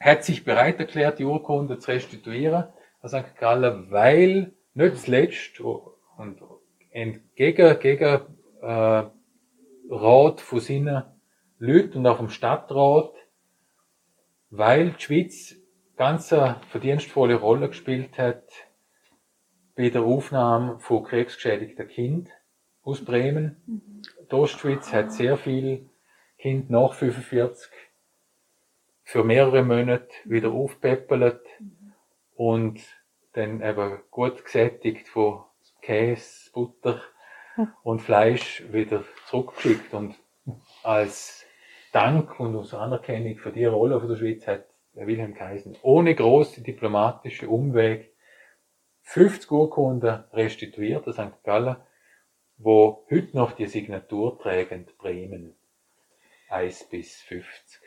hat 0.00 0.24
sich 0.24 0.44
bereit 0.44 0.80
erklärt, 0.80 1.20
die 1.20 1.24
Urkunde 1.24 1.78
zu 1.78 1.92
restituieren 1.92 2.64
an 3.02 3.08
St. 3.08 3.36
Gallen, 3.38 3.88
weil 3.92 4.52
nicht 4.74 4.96
zuletzt 4.96 5.60
und 5.60 6.42
entgegen 6.90 7.78
gegen, 7.78 8.20
äh, 8.60 9.04
Rat 9.88 10.40
von 10.40 10.60
seinen 10.60 11.04
Leuten 11.58 11.98
und 11.98 12.06
auch 12.06 12.16
vom 12.16 12.30
Stadtrat 12.30 13.14
weil 14.56 14.90
die 14.90 15.02
Schweiz 15.02 15.56
ganz 15.96 16.32
eine 16.32 16.60
verdienstvolle 16.68 17.34
Rolle 17.34 17.68
gespielt 17.68 18.18
hat 18.18 18.44
bei 19.74 19.90
der 19.90 20.02
Aufnahme 20.02 20.78
von 20.78 21.02
kriegsgeschädigten 21.02 21.88
Kind 21.88 22.30
aus 22.82 23.04
Bremen. 23.04 23.60
Mhm. 23.66 24.02
Die 24.30 24.34
Ostschweiz 24.34 24.92
hat 24.92 25.12
sehr 25.12 25.36
viel 25.36 25.90
Kind 26.38 26.70
nach 26.70 26.94
45 26.94 27.68
für 29.02 29.24
mehrere 29.24 29.64
Monate 29.64 30.14
wieder 30.24 30.52
aufpäppelt 30.52 31.40
mhm. 31.58 31.92
und 32.36 32.80
dann 33.32 33.60
eben 33.60 33.98
gut 34.12 34.44
gesättigt 34.44 35.08
von 35.08 35.42
Käse, 35.82 36.52
Butter 36.52 37.02
und 37.82 38.00
Fleisch 38.00 38.62
wieder 38.70 39.04
zurückgeschickt 39.26 39.94
und 39.94 40.16
als 40.82 41.44
Dank 41.92 42.40
und 42.40 42.56
aus 42.56 42.74
Anerkennung 42.74 43.36
für 43.36 43.52
die 43.52 43.64
Rolle 43.64 44.00
von 44.00 44.08
der 44.08 44.16
Schweiz 44.16 44.46
hat 44.46 44.66
Wilhelm 44.94 45.34
Kaisen 45.34 45.76
ohne 45.82 46.14
große 46.14 46.62
diplomatische 46.62 47.48
Umweg 47.48 48.12
50 49.02 49.50
Urkunden 49.50 50.24
restituiert 50.32 51.06
aus 51.06 51.16
St. 51.16 51.42
Gallen, 51.44 51.76
wo 52.56 53.06
heute 53.10 53.36
noch 53.36 53.52
die 53.52 53.66
Signatur 53.66 54.38
tragen, 54.38 54.86
Bremen 54.98 55.54
1 56.48 56.88
bis 56.88 57.20
50. 57.22 57.80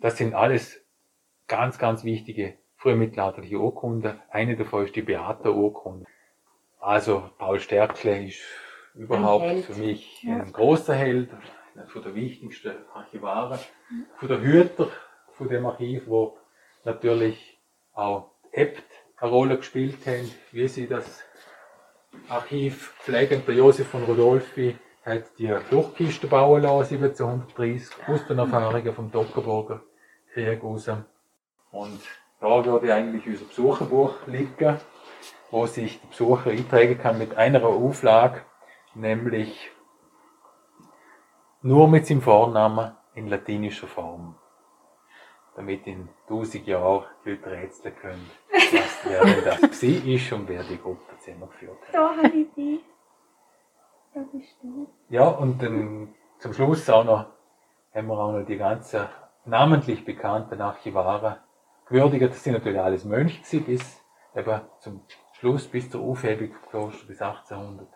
Das 0.00 0.16
sind 0.16 0.34
alles 0.34 0.84
ganz, 1.46 1.78
ganz 1.78 2.04
wichtige 2.04 2.58
frühmittelalterliche 2.76 3.58
Urkunden. 3.58 4.20
Eine 4.30 4.56
davon 4.56 4.84
ist 4.84 4.96
die 4.96 5.02
Beata-Urkunde. 5.02 6.06
Also 6.80 7.30
Paul 7.38 7.60
Stärkle 7.60 8.26
ist 8.26 8.42
überhaupt 8.96 9.64
für 9.64 9.74
mich 9.74 10.22
ja. 10.22 10.36
ein 10.36 10.52
großer 10.52 10.94
Held, 10.94 11.30
einer 11.74 11.86
von 11.86 12.02
der 12.02 12.14
wichtigsten 12.14 12.74
Archivare, 12.94 13.58
von 14.16 14.28
der 14.28 14.40
Hüter 14.40 14.88
von 15.32 15.48
dem 15.48 15.66
Archiv, 15.66 16.04
wo 16.06 16.38
natürlich 16.84 17.58
auch 17.92 18.30
Äbt 18.52 18.84
eine 19.18 19.30
Rolle 19.30 19.58
gespielt 19.58 20.06
haben, 20.06 20.30
wie 20.52 20.68
sie 20.68 20.86
das 20.86 21.22
Archiv 22.28 22.94
pflegen. 23.00 23.42
Der 23.46 23.54
Josef 23.54 23.88
von 23.88 24.04
Rodolfi 24.04 24.76
hat 25.04 25.38
die 25.38 25.48
Fluchtkiste 25.68 26.26
bauen 26.26 26.62
lassen, 26.62 26.94
1730, 26.94 28.08
aus 28.08 28.26
den 28.26 28.38
Erfahrungen 28.38 28.94
vom 28.94 29.10
Dockerburger 29.10 29.82
Krieg 30.32 30.62
raus. 30.62 30.88
Und 31.70 32.00
da 32.40 32.64
würde 32.64 32.94
eigentlich 32.94 33.26
unser 33.26 33.44
Besucherbuch 33.44 34.26
liegen, 34.26 34.78
wo 35.50 35.66
sich 35.66 36.00
der 36.00 36.08
Besucher 36.08 36.50
eintragen 36.50 36.98
kann 36.98 37.18
mit 37.18 37.34
einer 37.36 37.64
Auflage, 37.64 38.42
nämlich 38.96 39.70
nur 41.62 41.88
mit 41.88 42.06
seinem 42.06 42.22
Vornamen 42.22 42.96
in 43.14 43.28
latinischer 43.28 43.86
Form. 43.86 44.36
Damit 45.54 45.86
in 45.86 46.08
tausend 46.28 46.66
Jahren 46.66 47.04
die 47.24 47.30
Leute 47.30 47.50
rätseln 47.50 47.96
können, 47.96 48.30
was, 48.50 49.04
wer 49.04 49.24
denn 49.24 49.44
das 49.44 49.82
ist 49.82 50.32
und 50.32 50.48
wer 50.48 50.62
die 50.64 50.78
Gruppe 50.78 51.16
zusammengeführt 51.18 51.78
hat. 51.88 51.94
Da 51.94 52.16
habe 52.16 52.28
ich 52.28 52.52
die. 52.54 52.80
Da 54.14 54.20
bist 54.32 54.56
du. 54.62 54.86
Ja, 55.08 55.28
und 55.28 55.62
dann 55.62 56.14
zum 56.38 56.52
Schluss 56.52 56.88
auch 56.90 57.04
noch, 57.04 57.26
haben 57.94 58.06
wir 58.08 58.18
auch 58.18 58.32
noch 58.32 58.44
die 58.44 58.58
ganzen 58.58 59.06
namentlich 59.46 60.04
bekannten 60.04 60.60
Archivare 60.60 61.40
gewürdigt. 61.86 62.30
Das 62.30 62.44
sind 62.44 62.52
natürlich 62.52 62.80
alles 62.80 63.04
Mönche 63.04 63.60
bis 63.60 64.02
eben 64.34 64.60
zum 64.80 65.02
Schluss, 65.32 65.66
bis 65.68 65.90
zur 65.90 66.02
Aufhebung 66.02 66.50
des 66.50 66.70
Klosters, 66.70 67.06
bis 67.06 67.22
1800. 67.22 67.88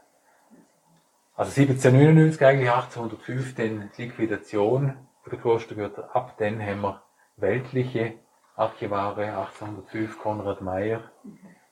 Also 1.40 1.58
1799 1.58 2.44
eigentlich, 2.44 2.70
1805 2.70 3.54
dann 3.54 3.90
die 3.96 4.02
Liquidation 4.02 4.94
der 5.24 5.38
Klostergürtel. 5.38 6.04
Ab 6.12 6.34
dann 6.36 6.60
haben 6.60 6.82
wir 6.82 7.02
weltliche 7.36 8.18
Archivare, 8.56 9.24
1805 9.24 10.18
Konrad 10.18 10.60
Meyer 10.60 11.00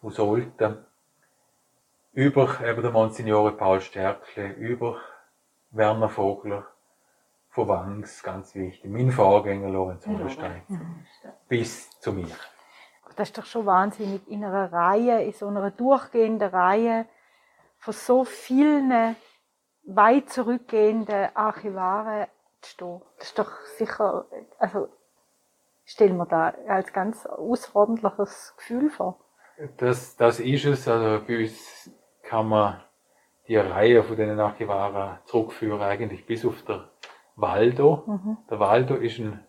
aus 0.01 0.19
Olten, 0.21 0.87
über 2.15 2.63
eben 2.65 2.81
der 2.81 2.91
Monsignore 2.91 3.53
Paul 3.53 3.83
Stärkle, 3.83 4.55
über 4.55 4.97
Werner 5.71 6.09
Vogler, 6.09 6.67
von 7.51 7.69
Wangs, 7.69 8.23
ganz 8.23 8.55
wichtig, 8.55 8.91
mein 8.91 9.11
Vorgänger 9.11 9.69
Lorenz 9.69 10.07
Holstein, 10.07 10.63
bis 11.47 11.91
zu 12.01 12.15
mir. 12.15 12.35
Das 13.17 13.29
ist 13.29 13.37
doch 13.37 13.45
schon 13.45 13.67
wahnsinnig, 13.67 14.27
in 14.29 14.47
einer 14.47 14.73
Reihe, 14.73 15.25
in 15.25 15.33
so 15.35 15.47
einer 15.47 15.71
durchgehenden 15.71 16.49
Reihe 16.49 17.05
von 17.77 17.93
so 17.93 18.25
vielen 18.25 19.15
weit 19.89 20.29
zurückgehenden 20.29 21.29
Archivaren 21.35 22.27
zu 22.61 22.71
stehen. 22.71 23.03
Das 23.19 23.29
ist 23.29 23.39
doch 23.39 23.51
sicher, 23.77 24.27
also 24.59 24.89
stellen 25.85 26.17
wir 26.17 26.27
da 26.27 26.55
als 26.69 26.93
ganz 26.93 27.27
außerordentliches 27.27 28.55
Gefühl 28.57 28.91
vor. 28.91 29.19
Das, 29.79 30.17
das 30.17 30.41
ist 30.41 30.65
es. 30.67 30.87
Also 30.87 31.25
bei 31.27 31.41
uns 31.41 31.91
kann 32.23 32.49
man 32.49 32.81
die 33.49 33.57
Reihe 33.57 34.03
von 34.05 34.17
den 34.17 34.39
Archivaren 34.39 35.19
zurückführen, 35.25 35.81
eigentlich 35.81 36.27
bis 36.27 36.45
auf 36.45 36.63
der 36.63 36.91
Waldo. 37.35 38.05
Mhm. 38.07 38.37
Der 38.51 38.61
Waldo 38.61 38.95
ist 38.97 39.19
ein 39.19 39.45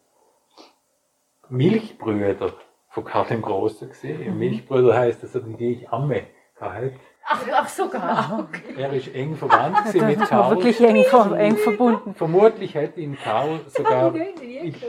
Milchbrüder 1.49 2.53
von 2.87 3.03
Karl 3.03 3.25
dem 3.25 3.41
Großen 3.41 3.89
gesehen. 3.89 4.33
Mhm. 4.33 4.39
Milchbrüder 4.39 4.97
heißt, 4.97 5.21
dass 5.21 5.35
er 5.35 5.41
die 5.41 5.87
Amme 5.89 6.27
gehabt. 6.59 6.99
Ach, 7.25 7.45
ach 7.53 7.69
sogar. 7.69 8.47
Okay. 8.47 8.81
Er 8.81 8.93
ist 8.93 9.13
eng 9.13 9.35
verwandt 9.35 9.93
ja, 9.93 10.03
mit 10.03 10.19
Karl. 10.21 10.55
Wirklich 10.55 10.81
eng, 10.81 10.95
eng, 11.35 11.57
verbunden. 11.57 12.15
Vermutlich 12.15 12.73
hätte 12.73 13.01
ihn 13.01 13.17
Karl 13.17 13.59
sogar. 13.67 14.15
Ich, 14.15 14.83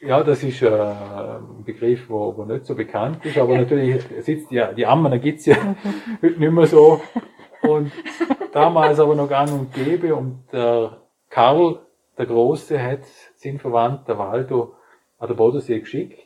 ja, 0.00 0.22
das 0.22 0.42
ist 0.42 0.62
äh, 0.62 0.68
ein 0.68 1.64
Begriff, 1.64 2.08
wo, 2.08 2.36
wo 2.36 2.44
nicht 2.44 2.66
so 2.66 2.74
bekannt 2.74 3.24
ist, 3.24 3.38
aber 3.38 3.56
natürlich 3.56 4.02
sitzt 4.20 4.50
ja, 4.50 4.72
die 4.72 4.86
Ammen 4.86 5.20
gibt's 5.20 5.46
ja 5.46 5.56
heute 6.22 6.38
nicht 6.38 6.52
mehr 6.52 6.66
so. 6.66 7.00
Und 7.62 7.92
damals 8.52 8.98
aber 9.00 9.14
noch 9.14 9.28
gang 9.28 9.50
und 9.52 9.72
gäbe 9.72 10.14
und 10.14 10.44
der 10.52 11.02
Karl, 11.28 11.80
der 12.18 12.26
Große, 12.26 12.82
hat 12.82 13.04
seinen 13.36 13.58
Verwandten, 13.58 14.06
der 14.06 14.18
Waldo, 14.18 14.74
an 15.18 15.28
der 15.28 15.34
Bodensee 15.34 15.80
geschickt. 15.80 16.18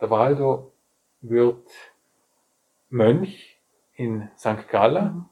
Der 0.00 0.10
Waldo 0.10 0.72
wird 1.20 1.68
Mönch 2.88 3.49
in 4.00 4.28
St. 4.36 4.68
Gallen 4.68 5.26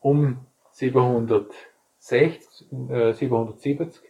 um 0.00 0.38
760, 0.72 2.66
äh, 2.90 3.12
770, 3.12 4.02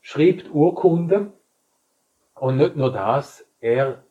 schrieb 0.00 0.54
Urkunden 0.54 1.32
und 2.36 2.56
nicht 2.56 2.76
nur 2.76 2.92
das, 2.92 3.44
er 3.60 4.04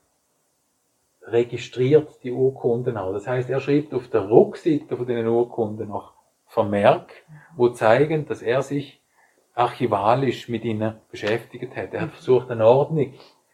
registriert 1.23 2.23
die 2.23 2.31
Urkunden 2.31 2.97
auch. 2.97 3.13
Das 3.13 3.27
heißt, 3.27 3.49
er 3.49 3.61
schreibt 3.61 3.93
auf 3.93 4.09
der 4.09 4.29
Rückseite 4.29 4.97
von 4.97 5.05
den 5.05 5.27
Urkunden 5.27 5.87
noch 5.87 6.13
Vermerk, 6.47 7.11
wo 7.55 7.69
zeigen, 7.69 8.25
dass 8.25 8.41
er 8.41 8.61
sich 8.61 8.99
archivalisch 9.53 10.49
mit 10.49 10.65
ihnen 10.65 10.95
beschäftigt 11.09 11.75
hat. 11.77 11.93
Er 11.93 12.01
hat 12.01 12.11
versucht, 12.11 12.51
eine 12.51 12.65
Ordnung 12.65 13.13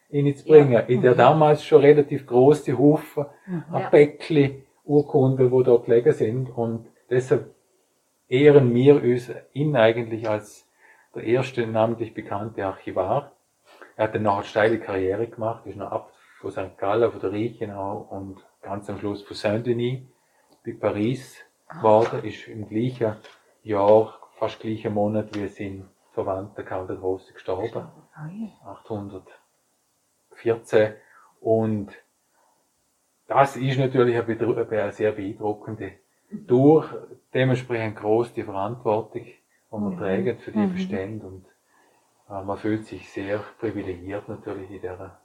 hinzubringen, 0.09 0.73
ja. 0.73 0.79
in 0.79 1.01
der 1.01 1.13
mhm. 1.13 1.17
damals 1.17 1.63
schon 1.63 1.81
relativ 1.81 2.25
große 2.25 2.77
Haufen 2.77 3.25
mhm. 3.45 3.63
ja. 3.73 3.89
Päckchen 3.89 4.63
Urkunden, 4.87 5.51
wo 5.51 5.63
dort 5.63 5.85
gelegen 5.85 6.13
sind. 6.13 6.49
Und 6.49 6.87
deshalb 7.09 7.53
ehren 8.27 8.73
wir 8.73 8.95
uns 8.95 9.31
ihn 9.53 9.75
eigentlich 9.75 10.27
als 10.27 10.67
der 11.15 11.23
erste 11.23 11.67
namentlich 11.67 12.13
bekannte 12.13 12.65
Archivar. 12.65 13.31
Er 13.95 14.05
hat 14.05 14.15
dann 14.15 14.23
noch 14.23 14.37
eine 14.37 14.45
steile 14.45 14.79
Karriere 14.79 15.27
gemacht, 15.27 15.65
ist 15.65 15.77
noch 15.77 15.91
ab 15.91 16.11
von 16.39 16.51
St. 16.51 16.77
Gallen, 16.77 17.11
von 17.11 17.19
der 17.19 17.31
Reichenau 17.31 18.07
und 18.09 18.45
ganz 18.61 18.89
am 18.89 18.99
Schluss 18.99 19.23
von 19.23 19.35
Saint-Denis 19.35 20.01
bei 20.63 20.73
Paris 20.73 21.43
geworden, 21.69 22.23
ist 22.23 22.47
im 22.47 22.69
gleichen 22.69 23.15
Jahr, 23.63 24.13
fast 24.37 24.59
gleichen 24.59 24.93
Monat 24.93 25.35
wie 25.35 25.47
sein 25.47 25.89
Verwandter 26.13 26.61
Karl 26.63 26.85
der 26.87 26.97
Große 26.97 27.33
gestorben. 27.33 27.87
814. 28.65 30.93
Und 31.41 31.91
das 33.27 33.55
ist 33.57 33.77
natürlich 33.77 34.17
eine, 34.17 34.91
sehr 34.91 35.11
beeindruckende 35.11 35.93
durch 36.29 36.87
dementsprechend 37.33 37.97
groß 37.97 38.33
die 38.33 38.43
Verantwortung, 38.43 39.23
die 39.23 39.35
man 39.71 39.93
mhm. 39.93 39.97
trägt 39.97 40.41
für 40.41 40.51
die 40.51 40.59
mhm. 40.59 40.73
Bestände 40.73 41.27
und 41.27 41.45
äh, 42.29 42.43
man 42.43 42.57
fühlt 42.57 42.85
sich 42.85 43.09
sehr 43.09 43.39
privilegiert 43.59 44.27
natürlich 44.27 44.69
in 44.69 44.81
dieser 44.81 45.19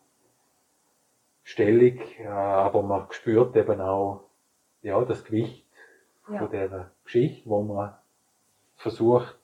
Stellung, 1.43 1.99
äh, 2.19 2.27
aber 2.27 2.83
man 2.83 3.07
spürt 3.11 3.57
eben 3.57 3.81
auch 3.81 4.25
ja, 4.83 5.01
das 5.05 5.25
Gewicht 5.25 5.67
ja. 6.29 6.39
von 6.39 6.51
dieser 6.51 6.91
Geschichte, 7.05 7.49
wo 7.49 7.63
man 7.63 7.95
versucht, 8.77 9.39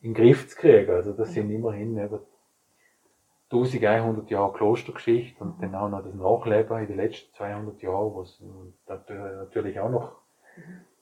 in 0.00 0.14
den 0.14 0.22
Griff 0.22 0.48
zu 0.48 0.56
kriegen. 0.56 0.90
Also 0.90 1.12
das 1.12 1.32
sind 1.32 1.50
immerhin 1.50 1.98
über 1.98 2.22
1100 3.50 4.30
Jahre 4.30 4.52
Klostergeschichte 4.52 5.42
und 5.42 5.62
dann 5.62 5.74
auch 5.74 5.88
noch 5.88 6.02
das 6.02 6.14
Nachleben 6.14 6.78
in 6.80 6.86
den 6.86 6.96
letzten 6.96 7.34
200 7.34 7.80
Jahren, 7.80 8.14
was 8.14 8.42
natürlich 8.88 9.80
auch 9.80 9.90
noch 9.90 10.16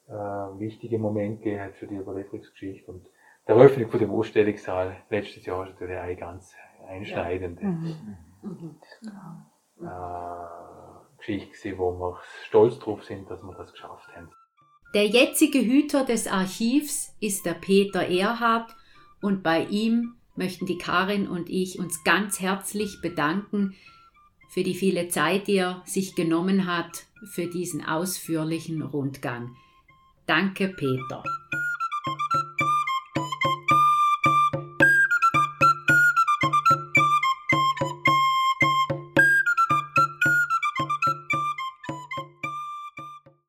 äh, 0.08 0.12
wichtige 0.60 0.98
Momente 0.98 1.42
gegeben 1.42 1.62
hat 1.62 1.74
für 1.74 1.88
die 1.88 1.96
Überlieferungsgeschichte. 1.96 2.90
Und 2.92 3.06
die 3.46 3.50
Eröffnung 3.50 3.90
von 3.90 3.98
dem 3.98 4.10
Ausstellungssaal 4.12 4.96
letztes 5.10 5.44
Jahr 5.44 5.64
ist 5.66 5.72
natürlich 5.72 5.98
eine 5.98 6.16
ganz 6.16 6.54
einschneidende 6.86 7.62
ja. 7.62 7.68
mhm. 7.68 8.16
Mhm. 8.42 8.76
Äh, 9.80 11.16
Geschichte 11.18 11.50
gewesen, 11.50 11.78
wo 11.78 11.92
wir 11.92 12.20
stolz 12.44 12.78
drauf 12.78 13.04
sind, 13.04 13.28
dass 13.28 13.42
wir 13.42 13.54
das 13.54 13.72
geschafft 13.72 14.08
haben. 14.14 14.30
Der 14.94 15.06
jetzige 15.06 15.58
Hüter 15.58 16.04
des 16.04 16.28
Archivs 16.28 17.16
ist 17.20 17.44
der 17.44 17.54
Peter 17.54 18.08
Erhard 18.08 18.70
und 19.20 19.42
bei 19.42 19.64
ihm 19.64 20.14
möchten 20.36 20.66
die 20.66 20.78
Karin 20.78 21.28
und 21.28 21.50
ich 21.50 21.78
uns 21.78 22.04
ganz 22.04 22.40
herzlich 22.40 23.00
bedanken 23.02 23.74
für 24.48 24.62
die 24.62 24.74
viele 24.74 25.08
Zeit, 25.08 25.48
die 25.48 25.56
er 25.56 25.82
sich 25.84 26.14
genommen 26.14 26.66
hat 26.66 27.06
für 27.32 27.46
diesen 27.46 27.84
ausführlichen 27.84 28.82
Rundgang. 28.82 29.54
Danke, 30.26 30.68
Peter. 30.68 31.22